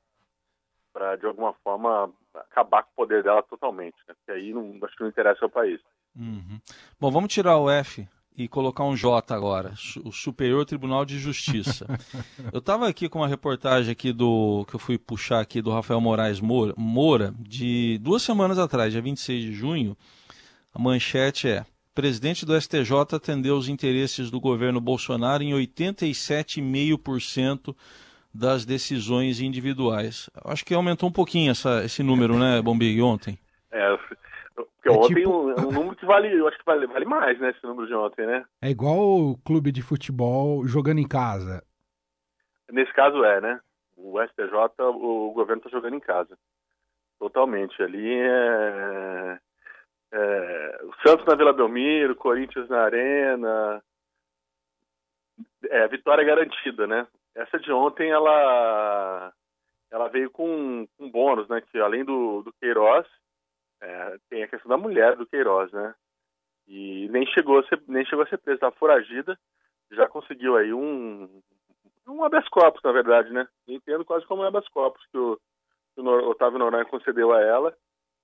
de 1.19 1.27
alguma 1.27 1.53
forma, 1.65 2.13
acabar 2.35 2.83
com 2.83 2.91
o 2.91 2.97
poder 2.97 3.23
dela 3.23 3.43
totalmente. 3.43 3.97
Né? 4.09 4.15
Porque 4.15 4.33
aí 4.33 4.53
não, 4.53 4.79
acho 4.83 4.97
que 4.97 5.03
não 5.03 5.09
interessa 5.09 5.45
ao 5.45 5.51
país. 5.51 5.81
Uhum. 6.17 6.59
Bom, 6.99 7.11
vamos 7.11 7.33
tirar 7.33 7.59
o 7.59 7.71
F 7.71 8.09
e 8.37 8.49
colocar 8.49 8.85
um 8.85 8.95
J 8.95 9.35
agora, 9.35 9.73
o 10.05 10.13
Superior 10.13 10.65
Tribunal 10.67 11.05
de 11.05 11.19
Justiça. 11.19 11.87
eu 12.53 12.59
estava 12.59 12.87
aqui 12.87 13.09
com 13.09 13.21
uma 13.21 13.29
reportagem 13.29 13.91
aqui 13.91 14.13
do 14.13 14.65
que 14.69 14.75
eu 14.75 14.81
fui 14.81 14.99
puxar 14.99 15.41
aqui 15.41 15.63
do 15.63 15.71
Rafael 15.71 16.01
Moraes 16.01 16.41
Moura, 16.41 16.75
Moura, 16.77 17.35
de 17.39 17.99
duas 17.99 18.23
semanas 18.23 18.59
atrás, 18.59 18.93
dia 18.93 19.01
26 19.01 19.43
de 19.43 19.53
junho. 19.53 19.97
A 20.75 20.79
manchete 20.79 21.49
é: 21.49 21.65
Presidente 21.97 22.45
do 22.45 22.53
STJ 22.61 23.17
atendeu 23.17 23.57
os 23.57 23.71
interesses 23.71 24.31
do 24.31 24.39
governo 24.39 24.83
Bolsonaro 24.83 25.43
em 25.43 25.55
87,5% 25.55 27.75
das 28.35 28.67
decisões 28.67 29.41
individuais. 29.41 30.29
Acho 30.45 30.63
que 30.63 30.75
aumentou 30.75 31.09
um 31.09 31.13
pouquinho 31.13 31.53
essa, 31.53 31.83
esse 31.83 32.03
número, 32.03 32.39
né, 32.39 32.61
Bombig, 32.61 33.01
ontem? 33.01 33.39
É, 33.73 33.97
porque 34.55 34.91
é 34.91 34.93
ontem 34.93 35.15
tipo... 35.15 35.31
um, 35.31 35.69
um, 35.69 35.73
número 35.73 35.97
que 35.97 36.05
vale, 36.05 36.39
eu 36.39 36.47
acho 36.47 36.59
que 36.59 36.67
vale, 36.67 36.87
vale 36.87 37.07
mais, 37.07 37.41
né, 37.41 37.49
esse 37.49 37.67
número 37.67 37.89
de 37.89 37.95
ontem, 37.95 38.27
né? 38.27 38.45
É 38.61 38.69
igual 38.69 38.99
o 38.99 39.39
clube 39.39 39.73
de 39.73 39.81
futebol 39.81 40.67
jogando 40.67 40.99
em 40.99 41.09
casa. 41.09 41.65
Nesse 42.71 42.93
caso 42.93 43.25
é, 43.25 43.41
né? 43.41 43.59
O 43.97 44.23
STJ, 44.23 44.53
o 44.81 45.33
governo 45.33 45.63
está 45.65 45.71
jogando 45.71 45.97
em 45.97 46.01
casa. 46.01 46.37
Totalmente. 47.19 47.83
Ali 47.83 48.21
é, 48.21 49.39
é, 50.13 50.81
o 50.85 50.95
Santos 51.07 51.27
na 51.27 51.35
Vila 51.35 51.53
Belmiro, 51.53 52.15
Corinthians 52.17 52.69
na 52.69 52.83
Arena. 52.83 53.83
É, 55.69 55.89
vitória 55.89 56.25
garantida, 56.25 56.87
né? 56.87 57.07
Essa 57.35 57.59
de 57.59 57.73
ontem, 57.73 58.11
ela, 58.11 59.33
ela 59.91 60.09
veio 60.09 60.31
com 60.31 60.87
um 60.99 61.11
bônus, 61.11 61.49
né? 61.49 61.61
Que 61.61 61.79
além 61.79 62.05
do, 62.05 62.43
do 62.43 62.53
Queiroz, 62.55 63.07
é, 63.81 64.17
tem 64.31 64.43
a 64.43 64.49
questão 64.49 64.69
da 64.69 64.77
mulher 64.77 65.17
do 65.17 65.27
Queiroz, 65.27 65.71
né? 65.73 65.95
E 66.69 67.09
nem 67.11 67.27
chegou 67.27 67.59
a 67.59 67.65
ser, 67.65 67.83
nem 67.87 68.05
chegou 68.07 68.25
a 68.25 68.29
ser 68.29 68.39
presa, 68.39 68.61
tá 68.61 68.71
foragida, 68.73 69.39
já 69.93 70.09
conseguiu 70.09 70.57
aí 70.57 70.73
um, 70.73 71.41
um 72.09 72.25
habeas 72.25 72.49
corpus, 72.49 72.83
na 72.83 72.93
verdade, 72.93 73.31
né? 73.33 73.47
Entendo 73.69 74.05
quase 74.05 74.27
como 74.27 74.43
um 74.43 74.47
habeas 74.47 74.69
corpus 74.69 75.05
que 75.13 75.19
o, 75.19 75.39
que 75.95 76.01
o 76.01 76.31
Otávio 76.31 76.59
Noronha 76.59 76.85
concedeu 76.85 77.33
a 77.33 77.41
ela 77.41 77.77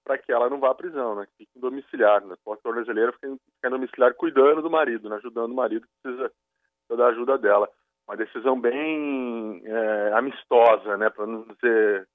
para 0.05 0.19
que 0.19 0.33
ela 0.33 0.51
não 0.51 0.61
vá 0.61 0.71
à 0.71 0.75
prisão, 0.75 1.15
né? 1.15 1.27
Que 1.27 1.45
fique 1.45 1.59
em 1.59 1.61
domiciliar, 1.61 2.25
né? 2.25 2.35
A 2.47 2.57
tornozeleira 2.57 3.13
fica, 3.13 3.29
fica 3.29 3.69
em 3.69 3.71
domiciliar 3.71 4.15
cuidando 4.15 4.63
do 4.63 4.71
marido, 4.71 5.09
né? 5.09 5.17
ajudando 5.17 5.53
o 5.53 5.55
marido 5.55 5.87
que 5.87 6.03
precisa 6.03 6.33
da 6.97 7.07
ajuda 7.07 7.39
dela. 7.39 7.69
Uma 8.07 8.17
decisão 8.17 8.61
bem 8.61 9.63
é, 9.65 10.13
amistosa, 10.15 10.97
né? 10.97 11.09
Para 11.09 11.27
não 11.27 11.45
dizer, 11.45 12.09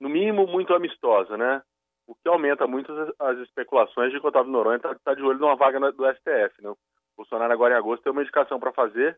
no 0.00 0.08
mínimo, 0.08 0.46
muito 0.46 0.74
amistosa, 0.74 1.36
né? 1.36 1.62
O 2.06 2.14
que 2.14 2.28
aumenta 2.28 2.66
muito 2.66 2.92
as, 2.92 3.10
as 3.20 3.38
especulações 3.38 4.12
de 4.12 4.18
que 4.18 4.26
o 4.26 4.28
Otávio 4.28 4.50
Noronha 4.50 4.76
está 4.76 4.94
tá 4.96 5.14
de 5.14 5.22
olho 5.22 5.38
numa 5.38 5.56
vaga 5.56 5.78
do 5.92 6.04
STF, 6.14 6.60
né? 6.60 6.70
O 6.70 6.76
Bolsonaro 7.16 7.52
agora 7.52 7.74
em 7.74 7.78
agosto 7.78 8.02
tem 8.02 8.12
uma 8.12 8.22
indicação 8.22 8.58
para 8.58 8.72
fazer, 8.72 9.16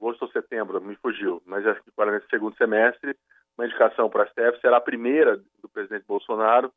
agosto 0.00 0.22
ou 0.22 0.30
setembro, 0.30 0.80
me 0.80 0.96
fugiu, 0.96 1.42
mas 1.44 1.66
acho 1.66 1.82
que 1.82 1.90
para 1.92 2.10
nesse 2.10 2.26
segundo 2.28 2.56
semestre, 2.56 3.16
uma 3.56 3.66
indicação 3.66 4.08
para 4.08 4.24
o 4.24 4.26
STF 4.26 4.60
será 4.60 4.78
a 4.78 4.80
primeira 4.80 5.36
do 5.36 5.68
presidente 5.68 6.06
Bolsonaro 6.06 6.72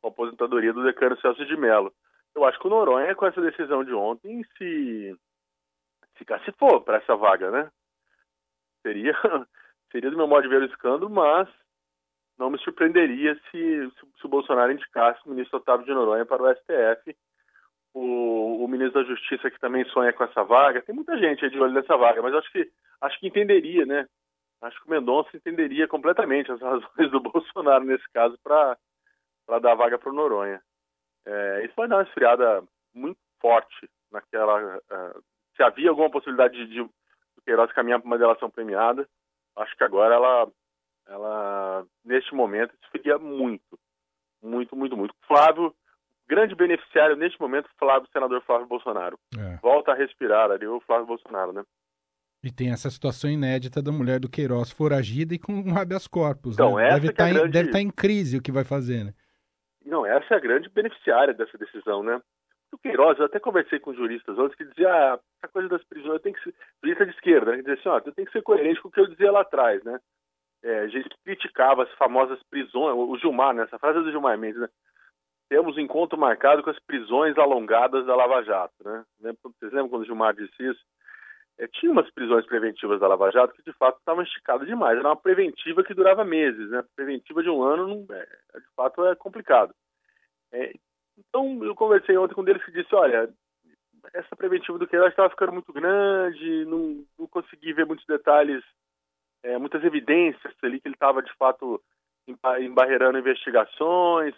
com 0.00 0.08
a 0.08 0.10
aposentadoria 0.10 0.72
do 0.72 0.84
decano 0.84 1.18
Celso 1.20 1.44
de 1.44 1.56
Mello. 1.56 1.92
Eu 2.34 2.44
acho 2.44 2.58
que 2.58 2.66
o 2.66 2.70
Noronha, 2.70 3.14
com 3.14 3.26
essa 3.26 3.40
decisão 3.40 3.84
de 3.84 3.92
ontem, 3.92 4.44
se, 4.56 5.16
se 6.16 6.24
cacifou 6.24 6.80
para 6.80 6.98
essa 6.98 7.16
vaga, 7.16 7.50
né? 7.50 7.70
Seria, 8.82 9.12
seria 9.90 10.10
do 10.10 10.16
meu 10.16 10.28
modo 10.28 10.42
de 10.42 10.48
ver 10.48 10.62
o 10.62 10.66
escândalo, 10.66 11.10
mas 11.10 11.48
não 12.38 12.50
me 12.50 12.58
surpreenderia 12.58 13.34
se, 13.50 13.90
se, 13.90 14.26
o 14.26 14.28
Bolsonaro 14.28 14.72
indicasse 14.72 15.20
o 15.26 15.30
ministro 15.30 15.58
Otávio 15.58 15.84
de 15.84 15.92
Noronha 15.92 16.24
para 16.24 16.42
o 16.42 16.54
STF. 16.54 17.16
O, 17.92 18.64
o, 18.64 18.68
ministro 18.68 19.02
da 19.02 19.08
Justiça, 19.08 19.50
que 19.50 19.58
também 19.58 19.84
sonha 19.86 20.12
com 20.12 20.22
essa 20.22 20.44
vaga, 20.44 20.80
tem 20.80 20.94
muita 20.94 21.18
gente 21.18 21.44
aí 21.44 21.50
de 21.50 21.60
olho 21.60 21.74
nessa 21.74 21.96
vaga, 21.96 22.22
mas 22.22 22.32
acho 22.34 22.50
que, 22.52 22.70
acho 23.00 23.18
que 23.18 23.26
entenderia, 23.26 23.84
né? 23.84 24.06
Acho 24.62 24.80
que 24.80 24.86
o 24.86 24.90
Mendonça 24.90 25.36
entenderia 25.36 25.88
completamente 25.88 26.52
as 26.52 26.60
razões 26.62 27.10
do 27.10 27.20
Bolsonaro 27.20 27.84
nesse 27.84 28.08
caso 28.12 28.38
para 28.44 28.78
para 29.50 29.58
dar 29.58 29.74
vaga 29.74 29.98
para 29.98 30.10
o 30.10 30.14
Noronha. 30.14 30.62
É, 31.26 31.64
isso 31.64 31.74
vai 31.76 31.88
dar 31.88 31.96
uma 31.96 32.04
esfriada 32.04 32.62
muito 32.94 33.18
forte 33.40 33.90
naquela. 34.12 34.76
Uh, 34.76 35.22
se 35.56 35.62
havia 35.62 35.90
alguma 35.90 36.08
possibilidade 36.08 36.56
de, 36.56 36.72
de 36.72 36.80
o 36.80 36.90
Queiroz 37.44 37.72
caminhar 37.72 37.98
para 37.98 38.06
uma 38.06 38.18
delação 38.18 38.48
premiada, 38.48 39.08
acho 39.56 39.76
que 39.76 39.82
agora 39.82 40.14
ela, 40.14 40.48
ela 41.08 41.84
neste 42.04 42.32
momento, 42.32 42.72
esfria 42.80 43.18
muito. 43.18 43.76
Muito, 44.40 44.76
muito, 44.76 44.96
muito. 44.96 45.14
Flávio, 45.26 45.74
grande 46.28 46.54
beneficiário 46.54 47.16
neste 47.16 47.38
momento, 47.40 47.68
Flávio, 47.76 48.08
senador 48.12 48.40
Flávio 48.42 48.68
Bolsonaro. 48.68 49.18
É. 49.36 49.56
Volta 49.56 49.90
a 49.90 49.96
respirar 49.96 50.50
ali 50.50 50.66
o 50.66 50.80
Flávio 50.80 51.06
Bolsonaro, 51.06 51.52
né? 51.52 51.64
E 52.42 52.52
tem 52.52 52.70
essa 52.70 52.88
situação 52.88 53.28
inédita 53.28 53.82
da 53.82 53.90
mulher 53.90 54.20
do 54.20 54.30
Queiroz 54.30 54.70
foragida 54.70 55.34
e 55.34 55.38
com 55.38 55.52
um 55.52 55.76
habeas 55.76 56.06
corpus. 56.06 56.54
Então, 56.54 56.76
né? 56.76 56.90
deve 56.90 57.08
estar 57.08 57.24
tá 57.24 57.30
é 57.30 57.32
grande... 57.32 57.50
deve 57.50 57.70
tá 57.70 57.80
em 57.80 57.90
crise 57.90 58.38
o 58.38 58.42
que 58.42 58.52
vai 58.52 58.64
fazer, 58.64 59.04
né? 59.04 59.14
Não, 59.90 60.06
essa 60.06 60.34
é 60.34 60.36
a 60.36 60.40
grande 60.40 60.68
beneficiária 60.68 61.34
dessa 61.34 61.58
decisão, 61.58 62.02
né? 62.02 62.22
O 62.72 62.78
Queiroz, 62.78 63.18
eu 63.18 63.24
até 63.24 63.40
conversei 63.40 63.80
com 63.80 63.92
juristas 63.92 64.38
antes 64.38 64.56
que 64.56 64.64
dizia, 64.64 64.88
ah, 64.88 65.20
essa 65.42 65.52
coisa 65.52 65.68
das 65.68 65.82
prisões 65.82 66.22
tem 66.22 66.32
que 66.32 66.40
ser, 66.44 66.54
jurista 66.82 67.04
de 67.04 67.12
esquerda, 67.12 67.50
né? 67.50 67.56
dizia 67.58 67.74
assim, 67.74 67.88
ó, 67.88 68.00
tem 68.00 68.24
que 68.24 68.30
ser 68.30 68.42
coerente 68.42 68.80
com 68.80 68.88
o 68.88 68.90
que 68.92 69.00
eu 69.00 69.08
dizia 69.08 69.32
lá 69.32 69.40
atrás, 69.40 69.82
né? 69.82 69.98
É, 70.62 70.80
a 70.80 70.86
gente 70.86 71.08
criticava 71.24 71.82
as 71.82 71.92
famosas 71.94 72.40
prisões, 72.44 72.94
o 72.96 73.16
Gilmar, 73.18 73.52
né? 73.52 73.64
Essa 73.64 73.78
frase 73.78 73.98
é 73.98 74.02
do 74.02 74.10
Gilmar 74.10 74.38
Mendes, 74.38 74.60
né? 74.60 74.68
Temos 75.48 75.76
um 75.76 75.80
encontro 75.80 76.16
marcado 76.16 76.62
com 76.62 76.70
as 76.70 76.78
prisões 76.78 77.36
alongadas 77.36 78.06
da 78.06 78.14
Lava 78.14 78.44
Jato, 78.44 78.74
né? 78.84 79.04
Vocês 79.42 79.72
lembram 79.72 79.88
quando 79.88 80.02
o 80.02 80.06
Gilmar 80.06 80.32
disse 80.32 80.62
isso? 80.62 80.80
É, 81.60 81.68
tinha 81.68 81.92
umas 81.92 82.10
prisões 82.12 82.46
preventivas 82.46 82.98
da 82.98 83.06
Lava 83.06 83.30
Jato 83.30 83.54
que 83.54 83.62
de 83.62 83.72
fato 83.74 83.98
estavam 83.98 84.22
esticadas 84.22 84.66
demais. 84.66 84.98
Era 84.98 85.08
uma 85.08 85.16
preventiva 85.16 85.84
que 85.84 85.92
durava 85.92 86.24
meses, 86.24 86.70
né? 86.70 86.82
Preventiva 86.96 87.42
de 87.42 87.50
um 87.50 87.62
ano, 87.62 87.86
não, 87.86 88.16
é, 88.16 88.24
de 88.58 88.66
fato, 88.74 89.04
é 89.04 89.14
complicado. 89.14 89.74
É, 90.52 90.72
então, 91.18 91.62
eu 91.62 91.74
conversei 91.74 92.16
ontem 92.16 92.34
com 92.34 92.40
um 92.40 92.44
deles 92.44 92.64
que 92.64 92.72
disse: 92.72 92.94
olha, 92.94 93.28
essa 94.14 94.34
preventiva 94.34 94.78
do 94.78 94.86
Queiroz 94.86 95.10
estava 95.10 95.28
ficando 95.28 95.52
muito 95.52 95.70
grande, 95.70 96.64
não, 96.64 97.04
não 97.18 97.26
consegui 97.26 97.74
ver 97.74 97.84
muitos 97.84 98.06
detalhes, 98.06 98.64
é, 99.42 99.58
muitas 99.58 99.84
evidências 99.84 100.54
ali 100.62 100.80
que 100.80 100.88
ele 100.88 100.94
estava 100.94 101.22
de 101.22 101.32
fato 101.34 101.78
embarreirando 102.58 103.18
investigações. 103.18 104.34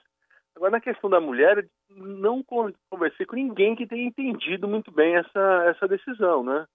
Agora, 0.56 0.72
na 0.72 0.80
questão 0.80 1.08
da 1.08 1.20
mulher, 1.20 1.64
não 1.88 2.42
conversei 2.90 3.24
com 3.26 3.36
ninguém 3.36 3.76
que 3.76 3.86
tenha 3.86 4.08
entendido 4.08 4.66
muito 4.66 4.90
bem 4.90 5.14
essa, 5.14 5.64
essa 5.66 5.86
decisão, 5.86 6.42
né? 6.42 6.66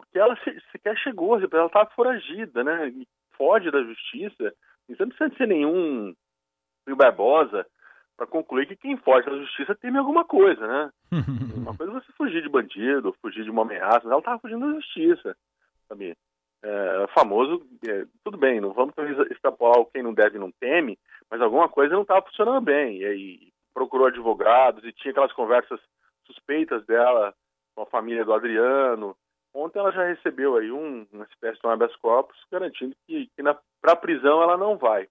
Porque 0.00 0.18
ela 0.18 0.36
sequer 0.72 0.96
chegou, 0.98 1.38
ela 1.38 1.66
estava 1.66 1.90
foragida, 1.90 2.64
né? 2.64 2.88
E 2.88 3.06
foge 3.36 3.70
da 3.70 3.82
justiça. 3.82 4.52
Isso 4.88 5.02
não 5.02 5.08
precisa 5.08 5.36
ser 5.36 5.46
nenhum 5.46 6.14
Rio 6.86 6.96
Barbosa 6.96 7.66
para 8.16 8.26
concluir 8.26 8.66
que 8.66 8.76
quem 8.76 8.96
foge 8.98 9.30
da 9.30 9.36
justiça 9.36 9.74
teme 9.74 9.98
alguma 9.98 10.24
coisa, 10.24 10.66
né? 10.66 10.90
uma 11.56 11.76
coisa 11.76 11.92
é 11.92 11.94
você 11.94 12.12
fugir 12.12 12.42
de 12.42 12.48
bandido, 12.48 13.16
fugir 13.22 13.44
de 13.44 13.50
uma 13.50 13.62
ameaça, 13.62 14.06
ela 14.06 14.18
estava 14.18 14.38
fugindo 14.38 14.66
da 14.66 14.74
justiça, 14.74 15.36
sabe? 15.88 16.14
É, 16.62 17.06
famoso, 17.14 17.66
é, 17.88 18.04
tudo 18.22 18.36
bem, 18.36 18.60
não 18.60 18.74
vamos 18.74 18.94
extrapolar 19.30 19.82
quem 19.86 20.02
não 20.02 20.12
deve 20.12 20.38
não 20.38 20.52
teme, 20.52 20.98
mas 21.30 21.40
alguma 21.40 21.68
coisa 21.70 21.94
não 21.94 22.02
estava 22.02 22.20
funcionando 22.26 22.60
bem. 22.60 22.98
E 22.98 23.06
aí 23.06 23.52
procurou 23.72 24.08
advogados 24.08 24.84
e 24.84 24.92
tinha 24.92 25.12
aquelas 25.12 25.32
conversas 25.32 25.80
suspeitas 26.26 26.84
dela 26.84 27.34
com 27.74 27.82
a 27.82 27.86
família 27.86 28.24
do 28.24 28.34
Adriano. 28.34 29.16
Ontem 29.52 29.78
ela 29.78 29.90
já 29.92 30.04
recebeu 30.04 30.56
aí 30.56 30.70
um, 30.70 31.06
uma 31.12 31.24
espécie 31.24 31.60
de 31.60 31.66
um 31.66 31.70
habeas 31.70 31.94
corpus 31.96 32.38
garantindo 32.50 32.94
que, 33.06 33.26
que 33.26 33.42
para 33.80 33.92
a 33.92 33.96
prisão 33.96 34.42
ela 34.42 34.56
não 34.56 34.76
vai. 34.78 35.08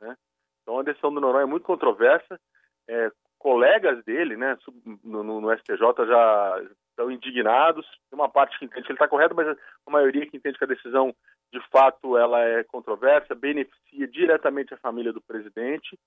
Né? 0.00 0.16
Então 0.62 0.78
a 0.78 0.82
decisão 0.82 1.12
do 1.14 1.20
Noronha 1.20 1.44
é 1.44 1.46
muito 1.46 1.64
controversa. 1.64 2.40
É, 2.88 3.10
colegas 3.38 4.04
dele, 4.04 4.36
né, 4.36 4.56
no, 5.04 5.22
no, 5.22 5.56
STJ 5.56 5.78
já 6.06 6.62
estão 6.90 7.10
indignados. 7.10 7.86
Tem 8.10 8.18
uma 8.18 8.28
parte 8.28 8.58
que 8.58 8.64
entende 8.64 8.82
que 8.82 8.88
ele 8.88 8.96
está 8.96 9.06
correto, 9.06 9.34
mas 9.34 9.46
a 9.48 9.90
maioria 9.90 10.26
que 10.26 10.36
entende 10.36 10.58
que 10.58 10.64
a 10.64 10.68
decisão, 10.68 11.14
de 11.52 11.60
fato, 11.70 12.16
ela 12.16 12.42
é 12.42 12.64
controversa, 12.64 13.34
beneficia 13.34 14.08
diretamente 14.08 14.74
a 14.74 14.78
família 14.78 15.12
do 15.12 15.20
presidente 15.20 15.98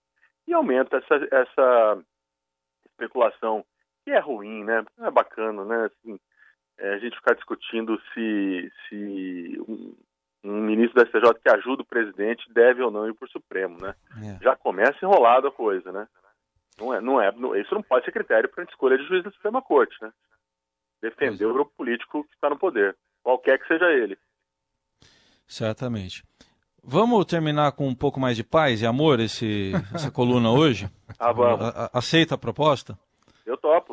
e 0.47 0.53
aumenta 0.53 0.97
essa, 0.97 1.27
essa 1.31 2.03
especulação 2.87 3.63
que 4.03 4.11
é 4.11 4.19
ruim, 4.19 4.63
né? 4.63 4.83
Não 4.97 5.07
é 5.07 5.11
bacana, 5.11 5.63
né? 5.63 5.85
Assim, 5.85 6.19
é, 6.79 6.93
a 6.93 6.97
gente 6.97 7.15
ficar 7.15 7.35
discutindo 7.35 7.99
se, 8.13 8.71
se 8.87 9.61
um, 9.67 9.95
um 10.43 10.61
ministro 10.61 10.95
da 10.95 11.05
STJ 11.05 11.41
que 11.41 11.49
ajuda 11.49 11.81
o 11.81 11.85
presidente 11.85 12.51
deve 12.53 12.81
ou 12.81 12.89
não 12.89 13.07
ir 13.07 13.13
para 13.13 13.25
o 13.25 13.31
Supremo, 13.31 13.77
né? 13.79 13.93
É. 14.23 14.43
Já 14.43 14.55
começa 14.55 14.97
enrolado 15.03 15.47
a 15.47 15.51
coisa, 15.51 15.91
né? 15.91 16.07
Não 16.79 16.93
é, 16.93 17.01
não 17.01 17.21
é, 17.21 17.31
não, 17.33 17.55
isso 17.55 17.75
não 17.75 17.83
pode 17.83 18.05
ser 18.05 18.11
critério 18.11 18.49
para 18.49 18.63
a 18.63 18.67
escolha 18.67 18.97
de 18.97 19.05
juiz 19.05 19.23
da 19.23 19.31
Suprema 19.31 19.61
Corte, 19.61 19.95
né? 20.01 20.11
Defender 21.01 21.45
o 21.45 21.53
grupo 21.53 21.71
político 21.75 22.23
que 22.23 22.33
está 22.33 22.49
no 22.49 22.57
poder, 22.57 22.95
qualquer 23.21 23.59
que 23.59 23.67
seja 23.67 23.91
ele. 23.91 24.17
Certamente. 25.45 26.23
Vamos 26.81 27.25
terminar 27.25 27.73
com 27.73 27.87
um 27.87 27.95
pouco 27.95 28.19
mais 28.19 28.37
de 28.37 28.43
paz 28.43 28.81
e 28.81 28.85
amor 28.85 29.19
esse, 29.19 29.73
essa 29.93 30.09
coluna 30.09 30.51
hoje? 30.51 30.89
Ah, 31.21 31.33
vamos. 31.33 31.65
Aceita 31.91 32.35
a 32.35 32.37
proposta? 32.37 32.97
Eu 33.45 33.57
topo. 33.57 33.88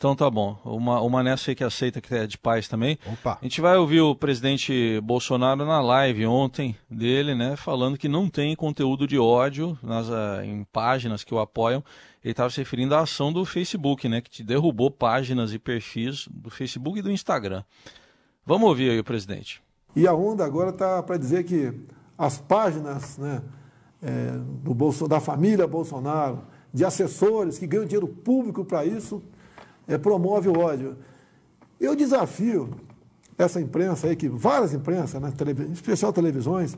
Então 0.00 0.16
tá 0.16 0.30
bom. 0.30 0.56
Uma, 0.64 0.98
o 1.02 1.10
Mané 1.10 1.36
sei 1.36 1.54
que 1.54 1.62
aceita 1.62 2.00
que 2.00 2.14
é 2.14 2.26
de 2.26 2.38
paz 2.38 2.66
também. 2.66 2.98
Opa. 3.06 3.36
A 3.38 3.44
gente 3.44 3.60
vai 3.60 3.76
ouvir 3.76 4.00
o 4.00 4.14
presidente 4.14 4.98
Bolsonaro 5.02 5.66
na 5.66 5.78
live 5.82 6.24
ontem 6.24 6.74
dele, 6.90 7.34
né? 7.34 7.54
Falando 7.54 7.98
que 7.98 8.08
não 8.08 8.26
tem 8.26 8.56
conteúdo 8.56 9.06
de 9.06 9.18
ódio 9.18 9.78
nas, 9.82 10.08
uh, 10.08 10.42
em 10.42 10.64
páginas 10.72 11.22
que 11.22 11.34
o 11.34 11.38
apoiam. 11.38 11.84
Ele 12.24 12.32
estava 12.32 12.48
se 12.48 12.56
referindo 12.56 12.94
à 12.94 13.00
ação 13.00 13.30
do 13.30 13.44
Facebook, 13.44 14.08
né? 14.08 14.22
Que 14.22 14.30
te 14.30 14.42
derrubou 14.42 14.90
páginas 14.90 15.52
e 15.52 15.58
perfis 15.58 16.26
do 16.30 16.48
Facebook 16.48 16.98
e 16.98 17.02
do 17.02 17.12
Instagram. 17.12 17.62
Vamos 18.46 18.70
ouvir 18.70 18.92
aí 18.92 18.98
o 18.98 19.04
presidente. 19.04 19.62
E 19.94 20.06
a 20.06 20.14
onda 20.14 20.46
agora 20.46 20.70
está 20.70 21.02
para 21.02 21.18
dizer 21.18 21.44
que 21.44 21.78
as 22.16 22.38
páginas 22.38 23.18
né, 23.18 23.42
é, 24.02 24.30
do 24.64 24.72
Bolso, 24.72 25.06
da 25.06 25.20
família 25.20 25.66
Bolsonaro, 25.66 26.46
de 26.72 26.86
assessores 26.86 27.58
que 27.58 27.66
ganham 27.66 27.84
dinheiro 27.84 28.08
público 28.08 28.64
para 28.64 28.82
isso 28.86 29.22
é, 29.90 29.98
promove 29.98 30.48
o 30.48 30.58
ódio. 30.58 30.96
Eu 31.80 31.96
desafio 31.96 32.70
essa 33.36 33.60
imprensa 33.60 34.06
aí, 34.06 34.14
que 34.14 34.28
várias 34.28 34.72
imprensas, 34.72 35.20
né, 35.20 35.32
em 35.68 35.72
especial 35.72 36.12
televisões, 36.12 36.76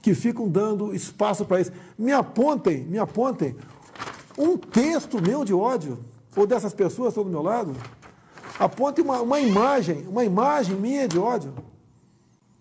que 0.00 0.14
ficam 0.14 0.48
dando 0.48 0.94
espaço 0.94 1.44
para 1.44 1.60
isso. 1.60 1.72
Me 1.98 2.12
apontem, 2.12 2.84
me 2.84 2.98
apontem 2.98 3.56
um 4.38 4.56
texto 4.56 5.20
meu 5.20 5.44
de 5.44 5.52
ódio, 5.52 5.98
ou 6.36 6.46
dessas 6.46 6.72
pessoas 6.72 7.08
que 7.14 7.20
estão 7.20 7.24
do 7.24 7.30
meu 7.30 7.42
lado, 7.42 7.74
aponte 8.58 9.00
uma, 9.00 9.20
uma 9.20 9.40
imagem, 9.40 10.06
uma 10.08 10.24
imagem 10.24 10.76
minha 10.76 11.08
de 11.08 11.18
ódio. 11.18 11.52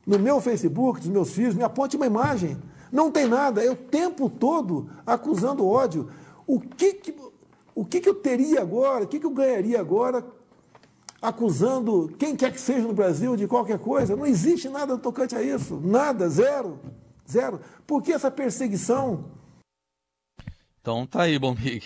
No 0.06 0.18
meu 0.18 0.42
Facebook, 0.42 1.00
dos 1.00 1.10
meus 1.10 1.32
filhos, 1.32 1.54
me 1.54 1.64
aponte 1.64 1.96
uma 1.96 2.08
imagem. 2.08 2.58
Não 2.92 3.12
tem 3.12 3.28
nada, 3.28 3.64
é 3.64 3.70
o 3.70 3.76
tempo 3.76 4.30
todo 4.30 4.90
acusando 5.06 5.66
ódio. 5.66 6.10
O 6.48 6.60
que, 6.60 6.94
que, 6.94 7.16
o 7.82 7.86
que, 7.86 8.00
que 8.00 8.08
eu 8.08 8.14
teria 8.14 8.62
agora, 8.62 9.06
o 9.06 9.08
que, 9.08 9.20
que 9.20 9.26
eu 9.26 9.32
ganharia 9.32 9.80
agora 9.80 10.24
acusando 11.20 12.16
quem 12.20 12.38
quer 12.38 12.52
que 12.52 12.60
seja 12.60 12.88
no 12.88 12.94
Brasil 12.94 13.36
de 13.36 13.48
qualquer 13.48 13.80
coisa? 13.80 14.16
Não 14.16 14.24
existe 14.24 14.70
nada 14.70 15.00
tocante 15.00 15.36
a 15.36 15.42
isso. 15.42 15.82
Nada, 15.84 16.30
zero. 16.30 16.80
Zero. 17.28 17.60
Por 17.88 18.04
que 18.04 18.14
essa 18.14 18.30
perseguição? 18.30 19.32
Então 20.80 21.08
tá 21.08 21.24
aí, 21.24 21.40
Bombig. 21.40 21.84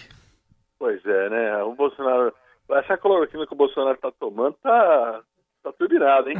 Pois 0.78 1.00
é, 1.06 1.30
né? 1.30 1.64
O 1.64 1.74
Bolsonaro. 1.76 2.34
Essa 2.72 2.98
cloroquina 2.98 3.48
que 3.48 3.54
o 3.54 3.58
Bolsonaro 3.58 3.98
tá 3.98 4.12
tomando 4.20 4.58
tá, 4.62 5.24
tá 5.64 5.72
turbinada, 5.72 6.30
hein? 6.30 6.38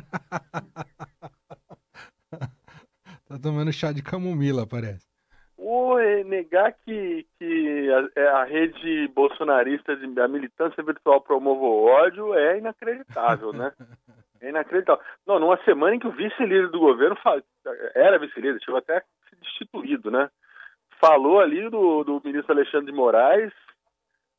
tá 3.26 3.40
tomando 3.42 3.72
chá 3.72 3.94
de 3.94 4.04
camomila, 4.04 4.68
parece. 4.68 5.15
Ou 5.58 6.00
é 6.00 6.24
negar 6.24 6.74
que, 6.74 7.26
que 7.40 7.90
a, 7.92 8.22
é 8.22 8.28
a, 8.28 8.44
rede 8.44 9.08
bolsonarista, 9.10 9.96
de, 9.96 10.20
a 10.20 10.28
militância 10.28 10.84
virtual 10.84 11.22
promove 11.22 11.62
o 11.62 11.86
ódio 11.86 12.34
é 12.34 12.58
inacreditável, 12.58 13.54
né? 13.54 13.72
É 14.42 14.50
inacreditável. 14.50 15.04
Não, 15.26 15.40
numa 15.40 15.58
semana 15.64 15.96
em 15.96 16.00
que 16.00 16.06
o 16.06 16.12
vice-líder 16.12 16.68
do 16.68 16.78
governo 16.78 17.18
era 17.96 18.20
vice-líder, 18.20 18.60
chegou 18.60 18.78
até 18.78 18.98
a 18.98 19.02
ser 19.02 19.38
destituído, 19.38 20.12
né? 20.12 20.30
Falou 21.00 21.40
ali 21.40 21.68
do, 21.70 22.04
do 22.04 22.22
ministro 22.24 22.54
Alexandre 22.54 22.88
de 22.88 22.92
Moraes, 22.92 23.52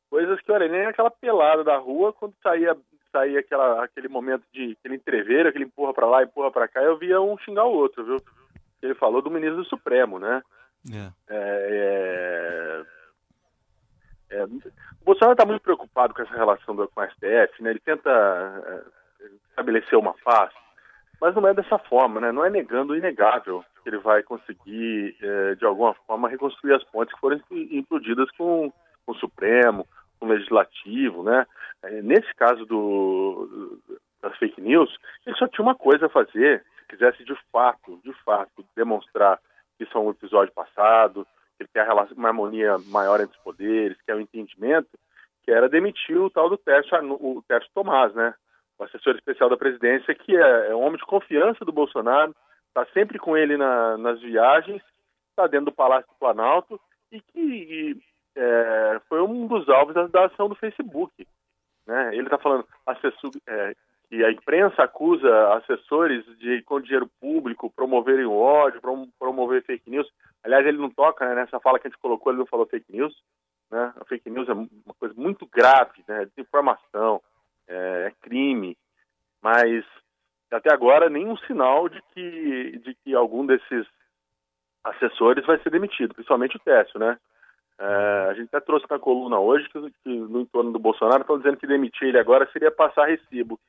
coisas 0.09 0.39
que, 0.41 0.51
olha, 0.51 0.67
nem 0.67 0.85
aquela 0.85 1.11
pelada 1.11 1.63
da 1.63 1.77
rua, 1.77 2.13
quando 2.13 2.33
saía, 2.41 2.77
saía 3.11 3.39
aquela, 3.39 3.83
aquele 3.83 4.07
momento 4.07 4.43
de 4.53 4.77
aquele 4.79 4.95
entreveiro, 4.95 5.49
aquele 5.49 5.65
empurra 5.65 5.93
para 5.93 6.05
lá, 6.05 6.23
empurra 6.23 6.51
para 6.51 6.67
cá, 6.67 6.81
eu 6.81 6.97
via 6.97 7.19
um 7.19 7.37
xingar 7.39 7.65
o 7.65 7.73
outro, 7.73 8.05
viu? 8.05 8.17
Ele 8.81 8.95
falou 8.95 9.21
do 9.21 9.31
ministro 9.31 9.57
do 9.57 9.69
Supremo, 9.69 10.19
né? 10.19 10.41
É. 10.93 11.11
É, 11.29 12.83
é, 14.29 14.43
o 14.43 15.05
Bolsonaro 15.05 15.33
está 15.33 15.45
muito 15.45 15.61
preocupado 15.61 16.13
com 16.13 16.21
essa 16.21 16.33
relação 16.33 16.75
do, 16.75 16.87
com 16.87 17.01
a 17.01 17.09
STF, 17.09 17.61
né? 17.61 17.71
Ele 17.71 17.79
tenta 17.79 18.09
é, 19.19 19.25
estabelecer 19.49 19.97
uma 19.97 20.13
paz, 20.23 20.51
mas 21.19 21.33
não 21.35 21.47
é 21.47 21.53
dessa 21.53 21.77
forma, 21.77 22.19
né? 22.19 22.31
Não 22.31 22.45
é 22.45 22.49
negando 22.49 22.93
o 22.93 22.95
inegável 22.95 23.63
que 23.83 23.89
ele 23.89 23.97
vai 23.97 24.21
conseguir, 24.23 25.15
é, 25.21 25.55
de 25.55 25.65
alguma 25.65 25.93
forma, 26.05 26.29
reconstruir 26.29 26.73
as 26.73 26.83
pontes 26.85 27.13
que 27.13 27.19
foram 27.19 27.39
implodidas 27.51 28.29
com, 28.31 28.71
com 29.05 29.11
o 29.11 29.15
Supremo, 29.15 29.87
com 30.19 30.25
o 30.25 30.29
Legislativo, 30.29 31.23
né? 31.23 31.45
É, 31.83 32.01
nesse 32.01 32.33
caso 32.35 32.65
do, 32.65 33.79
das 34.21 34.35
fake 34.37 34.59
news, 34.61 34.93
ele 35.25 35.35
só 35.37 35.47
tinha 35.47 35.63
uma 35.63 35.75
coisa 35.75 36.07
a 36.07 36.09
fazer, 36.09 36.63
se 36.79 36.87
quisesse 36.87 37.23
de 37.23 37.35
fato, 37.51 37.99
de 38.03 38.13
fato, 38.23 38.65
demonstrar 38.75 39.39
isso 39.83 39.97
é 39.97 40.01
um 40.01 40.09
episódio 40.09 40.53
passado, 40.53 41.25
ele 41.59 41.69
quer 41.73 41.87
uma 42.15 42.27
harmonia 42.27 42.77
maior 42.87 43.19
entre 43.19 43.35
os 43.35 43.43
poderes, 43.43 43.97
que 44.01 44.11
é 44.11 44.15
o 44.15 44.17
um 44.17 44.21
entendimento, 44.21 44.89
que 45.43 45.51
era 45.51 45.69
demitir 45.69 46.17
o 46.17 46.29
tal 46.29 46.49
do 46.49 46.57
Tércio, 46.57 46.97
o 47.13 47.41
Tércio 47.47 47.69
Tomás, 47.73 48.13
né? 48.13 48.33
O 48.77 48.83
assessor 48.83 49.15
especial 49.15 49.49
da 49.49 49.57
presidência, 49.57 50.13
que 50.13 50.35
é, 50.35 50.69
é 50.69 50.75
um 50.75 50.81
homem 50.81 50.97
de 50.97 51.05
confiança 51.05 51.65
do 51.65 51.71
Bolsonaro, 51.71 52.35
está 52.67 52.85
sempre 52.93 53.17
com 53.17 53.35
ele 53.35 53.57
na, 53.57 53.97
nas 53.97 54.21
viagens, 54.21 54.81
está 55.31 55.47
dentro 55.47 55.67
do 55.67 55.71
Palácio 55.71 56.07
do 56.07 56.19
Planalto 56.19 56.79
e 57.11 57.19
que 57.21 57.39
e, 57.39 57.97
é, 58.35 59.01
foi 59.09 59.21
um 59.21 59.47
dos 59.47 59.67
alvos 59.67 59.95
da, 59.95 60.05
da, 60.07 60.25
ação 60.25 60.47
do 60.47 60.55
Facebook. 60.55 61.27
Né? 61.87 62.15
Ele 62.15 62.25
está 62.25 62.37
falando 62.37 62.67
assessor, 62.85 63.31
é, 63.47 63.75
que 64.09 64.23
a 64.23 64.31
imprensa 64.31 64.83
acusa 64.83 65.53
assessores 65.55 66.25
de, 66.37 66.61
com 66.63 66.79
dinheiro 66.79 67.09
público, 67.19 67.71
promoverem 67.75 68.25
o 68.25 68.37
ódio, 68.37 68.81
prom, 68.81 69.07
promover 69.19 69.63
fake 69.63 69.89
news. 69.89 70.07
Aliás, 70.43 70.65
ele 70.65 70.77
não 70.77 70.89
toca 70.89 71.27
né, 71.27 71.35
nessa 71.35 71.59
fala 71.59 71.77
que 71.77 71.87
a 71.87 71.89
gente 71.89 71.99
colocou, 71.99 72.31
ele 72.31 72.39
não 72.39 72.45
falou 72.45 72.65
fake 72.65 72.91
news. 72.91 73.13
Né? 73.69 73.93
A 73.99 74.05
fake 74.05 74.29
news 74.29 74.47
é 74.47 74.53
uma 74.53 74.93
coisa 74.97 75.13
muito 75.15 75.45
grave, 75.45 76.03
né? 76.07 76.25
desinformação, 76.25 77.21
é, 77.67 78.07
é 78.07 78.11
crime, 78.21 78.77
mas 79.41 79.85
até 80.51 80.73
agora 80.73 81.09
nenhum 81.09 81.35
sinal 81.39 81.89
de 81.89 82.01
que, 82.13 82.79
de 82.79 82.95
que 83.03 83.13
algum 83.13 83.45
desses 83.45 83.85
assessores 84.85 85.45
vai 85.45 85.59
ser 85.59 85.69
demitido, 85.69 86.13
principalmente 86.13 86.55
o 86.55 86.59
Técio, 86.59 86.97
né? 86.97 87.17
É, 87.79 88.27
a 88.29 88.33
gente 88.33 88.47
até 88.47 88.59
trouxe 88.61 88.87
na 88.89 88.97
coluna 88.97 89.37
hoje 89.37 89.67
que, 89.69 89.79
que 90.03 90.09
no 90.09 90.41
entorno 90.41 90.71
do 90.71 90.79
Bolsonaro 90.79 91.21
estão 91.21 91.37
dizendo 91.37 91.57
que 91.57 91.67
demitir 91.67 92.07
ele 92.07 92.17
agora 92.17 92.49
seria 92.51 92.71
passar 92.71 93.05
recibo 93.05 93.59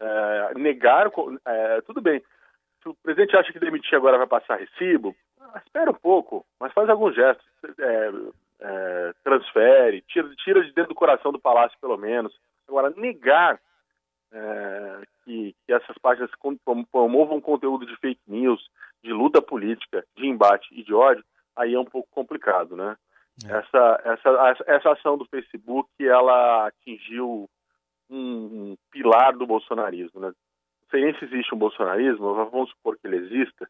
é, 0.00 0.54
negar, 0.58 1.10
é, 1.46 1.80
tudo 1.82 2.00
bem. 2.00 2.22
Se 2.82 2.88
o 2.88 2.94
presidente 3.02 3.36
acha 3.36 3.52
que 3.52 3.58
demitir 3.58 3.94
agora 3.94 4.18
vai 4.18 4.26
passar 4.26 4.58
recibo, 4.58 5.14
espera 5.64 5.90
um 5.90 5.94
pouco, 5.94 6.44
mas 6.60 6.72
faz 6.72 6.88
algum 6.88 7.12
gesto. 7.12 7.42
É, 7.78 8.10
é, 8.60 9.12
transfere, 9.22 10.02
tira, 10.02 10.28
tira 10.36 10.62
de 10.62 10.72
dentro 10.72 10.90
do 10.90 10.94
coração 10.94 11.32
do 11.32 11.40
palácio, 11.40 11.78
pelo 11.80 11.96
menos. 11.96 12.34
Agora, 12.68 12.90
negar 12.96 13.60
é, 14.32 15.02
que, 15.24 15.54
que, 15.64 15.72
essas 15.72 15.96
páginas 15.98 16.30
promovam 16.90 17.40
conteúdo 17.40 17.86
de 17.86 17.96
fake 17.96 18.20
news, 18.26 18.68
de 19.02 19.12
luta 19.12 19.40
política, 19.40 20.04
de 20.16 20.26
embate 20.26 20.68
e 20.72 20.82
de 20.82 20.94
ódio, 20.94 21.24
aí 21.56 21.74
é 21.74 21.78
um 21.78 21.84
pouco 21.84 22.08
complicado, 22.10 22.76
né? 22.76 22.96
Essa, 23.44 24.00
essa, 24.04 24.64
essa 24.66 24.92
ação 24.92 25.18
do 25.18 25.24
Facebook, 25.26 25.88
ela 26.00 26.68
atingiu 26.68 27.48
um, 28.10 28.72
um 28.72 28.76
pilar 28.90 29.36
do 29.36 29.46
bolsonarismo. 29.46 30.20
Né? 30.20 30.28
Não 30.28 30.90
sei 30.90 31.04
nem 31.04 31.18
se 31.18 31.24
existe 31.24 31.54
um 31.54 31.58
bolsonarismo, 31.58 32.34
vamos 32.34 32.70
supor 32.70 32.98
que 32.98 33.06
ele 33.06 33.16
exista, 33.16 33.68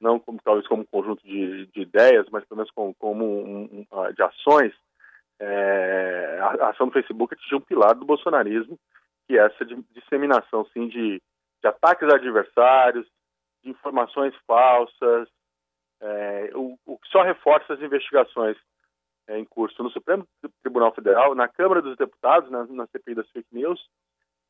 não 0.00 0.18
como, 0.18 0.38
talvez 0.42 0.66
como 0.66 0.82
um 0.82 0.86
conjunto 0.86 1.22
de, 1.26 1.66
de 1.66 1.80
ideias, 1.82 2.26
mas 2.30 2.44
pelo 2.44 2.58
menos 2.58 2.70
como, 2.72 2.94
como 2.94 3.24
um, 3.24 3.86
um, 3.90 4.12
de 4.12 4.22
ações. 4.22 4.72
É, 5.40 6.38
a, 6.40 6.66
a, 6.66 6.70
ação 6.70 6.86
do 6.86 6.92
Facebook 6.92 7.34
atingiu 7.34 7.58
um 7.58 7.62
pilar 7.62 7.94
do 7.94 8.04
bolsonarismo, 8.04 8.78
que 9.26 9.38
é 9.38 9.44
essa 9.44 9.64
de, 9.64 9.76
disseminação 9.92 10.64
sim, 10.72 10.88
de, 10.88 11.20
de 11.60 11.68
ataques 11.68 12.08
a 12.08 12.16
adversários, 12.16 13.06
de 13.62 13.70
informações 13.70 14.34
falsas, 14.46 15.28
é, 16.00 16.50
o, 16.54 16.78
o 16.86 16.98
que 16.98 17.08
só 17.08 17.22
reforça 17.22 17.72
as 17.72 17.80
investigações 17.80 18.56
é, 19.28 19.38
em 19.38 19.44
curso 19.44 19.82
no 19.82 19.90
Supremo 19.90 20.26
Tribunal 20.62 20.92
Federal, 20.92 21.34
na 21.34 21.48
Câmara 21.48 21.80
dos 21.80 21.96
Deputados, 21.96 22.50
na, 22.50 22.64
na 22.66 22.86
CPI 22.86 23.14
das 23.14 23.28
fake 23.30 23.48
news, 23.52 23.80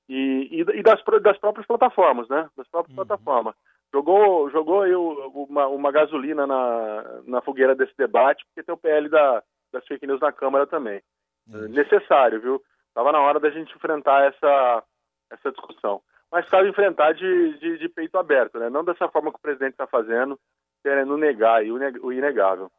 e, 0.09 0.49
e, 0.51 0.61
e 0.61 0.83
das, 0.83 1.03
das, 1.23 1.39
próprias 1.39 1.67
plataformas, 1.67 2.29
né? 2.29 2.49
Das 2.57 2.69
próprias 2.69 2.97
uhum. 2.97 3.05
plataformas. 3.05 3.55
Jogou, 3.93 4.51
jogou 4.51 4.87
eu 4.87 5.31
uma, 5.49 5.67
uma, 5.69 5.93
gasolina 5.93 6.47
na, 6.47 7.23
na 7.27 7.41
fogueira 7.41 7.75
desse 7.75 7.97
debate, 7.97 8.45
porque 8.47 8.63
tem 8.63 8.75
o 8.75 8.79
PL 8.79 9.09
da, 9.09 9.43
das 9.73 9.87
fake 9.87 10.07
news 10.07 10.21
na 10.21 10.33
Câmara 10.33 10.67
também. 10.67 11.01
Uhum. 11.49 11.69
Necessário, 11.69 12.41
viu? 12.41 12.63
Estava 12.89 13.13
na 13.13 13.21
hora 13.21 13.41
da 13.41 13.51
gente 13.51 13.75
enfrentar 13.75 14.27
essa, 14.27 14.83
essa 15.31 15.51
discussão. 15.53 16.03
Mas 16.31 16.49
cabe 16.49 16.69
enfrentar 16.69 17.13
de, 17.13 17.59
de, 17.59 17.79
de, 17.79 17.89
peito 17.89 18.19
aberto, 18.19 18.59
né? 18.59 18.69
Não 18.69 18.85
dessa 18.85 19.09
forma 19.09 19.31
que 19.31 19.39
o 19.39 19.43
presidente 19.43 19.73
está 19.73 19.87
fazendo, 19.87 20.39
querendo 20.83 21.17
negar 21.17 21.63
o 21.63 22.13
inegável. 22.13 22.71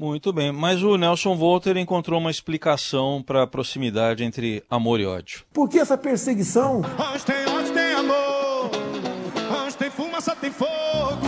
Muito 0.00 0.32
bem, 0.32 0.50
mas 0.50 0.82
o 0.82 0.96
Nelson 0.96 1.36
Volter 1.36 1.76
encontrou 1.76 2.18
uma 2.18 2.30
explicação 2.30 3.22
para 3.22 3.42
a 3.42 3.46
proximidade 3.46 4.24
entre 4.24 4.64
amor 4.70 4.98
e 4.98 5.04
ódio. 5.04 5.42
Por 5.52 5.68
que 5.68 5.78
essa 5.78 5.98
perseguição? 5.98 6.80
Onde 6.98 7.22
tem 7.22 7.46
onde 7.46 7.70
tem 7.70 7.92
amor, 7.92 8.70
onde 9.62 9.76
tem 9.76 9.90
fumaça 9.90 10.34
tem 10.34 10.50
fogo. 10.50 11.26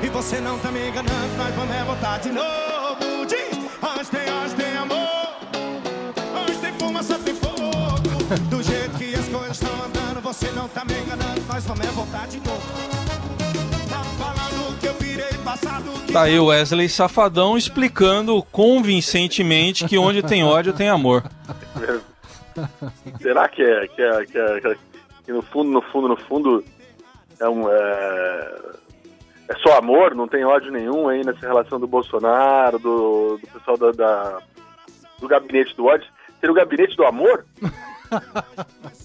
E 0.00 0.08
você 0.10 0.40
não 0.40 0.60
tá 0.60 0.70
me 0.70 0.88
enganando, 0.88 1.36
nós 1.36 1.52
vamos 1.56 1.74
é 1.74 1.82
voltar 1.82 2.20
de 2.20 2.28
novo. 2.30 3.26
Diz, 3.26 3.58
onde 3.82 4.08
tem 4.08 4.32
onde 4.32 4.54
tem 4.54 4.76
amor, 4.76 5.36
onde 6.40 6.56
tem 6.56 6.72
fumaça 6.74 7.18
tem 7.18 7.34
fogo. 7.34 7.58
Do 8.48 8.62
jeito 8.62 8.96
que 8.96 9.12
as 9.16 9.28
coisas 9.28 9.60
estão 9.60 9.74
andando, 9.84 10.22
você 10.22 10.48
não 10.52 10.68
tá 10.68 10.84
me 10.84 10.94
enganando, 10.94 11.42
nós 11.48 11.64
vamos 11.64 11.84
é 11.84 11.90
voltar 11.90 12.28
de 12.28 12.38
novo. 12.38 13.09
Tá 16.12 16.22
aí 16.22 16.38
o 16.38 16.46
Wesley 16.46 16.88
Safadão 16.88 17.56
explicando 17.56 18.42
convincentemente 18.50 19.86
que 19.86 19.98
onde 19.98 20.22
tem 20.22 20.44
ódio 20.44 20.72
tem 20.72 20.88
amor. 20.88 21.24
Será 23.20 23.48
que 23.48 23.62
é, 23.62 23.86
que 23.88 24.02
é, 24.02 24.24
que 24.26 24.38
é, 24.38 24.76
que 25.24 25.32
no 25.32 25.42
fundo, 25.42 25.70
no 25.70 25.82
fundo, 25.82 26.08
no 26.08 26.16
fundo 26.16 26.64
é 27.38 27.48
um 27.48 27.68
é, 27.70 28.58
é 29.48 29.56
só 29.66 29.78
amor, 29.78 30.14
não 30.14 30.28
tem 30.28 30.44
ódio 30.44 30.72
nenhum 30.72 31.08
aí 31.08 31.24
nessa 31.24 31.46
relação 31.46 31.78
do 31.78 31.86
Bolsonaro, 31.86 32.78
do, 32.78 33.38
do 33.38 33.46
pessoal 33.46 33.76
da, 33.76 33.92
da 33.92 34.38
do 35.20 35.28
gabinete 35.28 35.76
do 35.76 35.86
ódio. 35.86 36.06
Seria 36.40 36.52
o 36.52 36.56
gabinete 36.56 36.96
do 36.96 37.04
amor? 37.04 37.44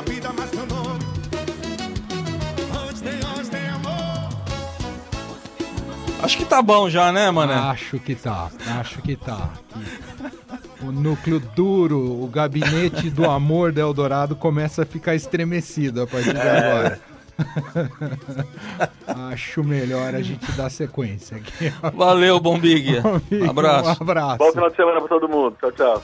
da 0.00 0.12
minha 0.12 0.22
vida, 0.22 0.28
tem, 3.02 3.50
tem 3.50 3.68
amor. 3.68 4.28
Acho 6.22 6.36
que 6.36 6.44
tá 6.44 6.62
bom 6.62 6.88
já, 6.88 7.12
né, 7.12 7.30
mano? 7.30 7.52
Acho 7.52 7.98
que 7.98 8.14
tá, 8.14 8.50
acho 8.78 9.00
que 9.02 9.16
tá. 9.16 9.50
o 10.82 10.92
núcleo 10.92 11.40
duro, 11.40 12.22
o 12.22 12.26
gabinete 12.28 13.10
do 13.10 13.28
amor 13.28 13.72
do 13.72 13.80
Eldorado 13.80 14.36
começa 14.36 14.82
a 14.82 14.86
ficar 14.86 15.14
estremecido 15.14 16.02
a 16.02 16.06
partir 16.06 16.32
de 16.32 16.40
agora. 16.40 17.00
Acho 19.32 19.64
melhor 19.64 20.14
a 20.14 20.20
gente 20.20 20.50
dar 20.52 20.70
sequência 20.70 21.38
aqui. 21.38 21.72
Valeu, 21.94 22.38
Bombig. 22.38 22.98
Abraço. 23.48 23.88
Um 23.88 24.02
abraço. 24.02 24.38
Bom 24.38 24.52
final 24.52 24.68
de 24.68 24.76
semana 24.76 25.00
para 25.00 25.08
todo 25.08 25.26
mundo. 25.26 25.56
Tchau, 25.58 25.72
tchau. 25.72 26.02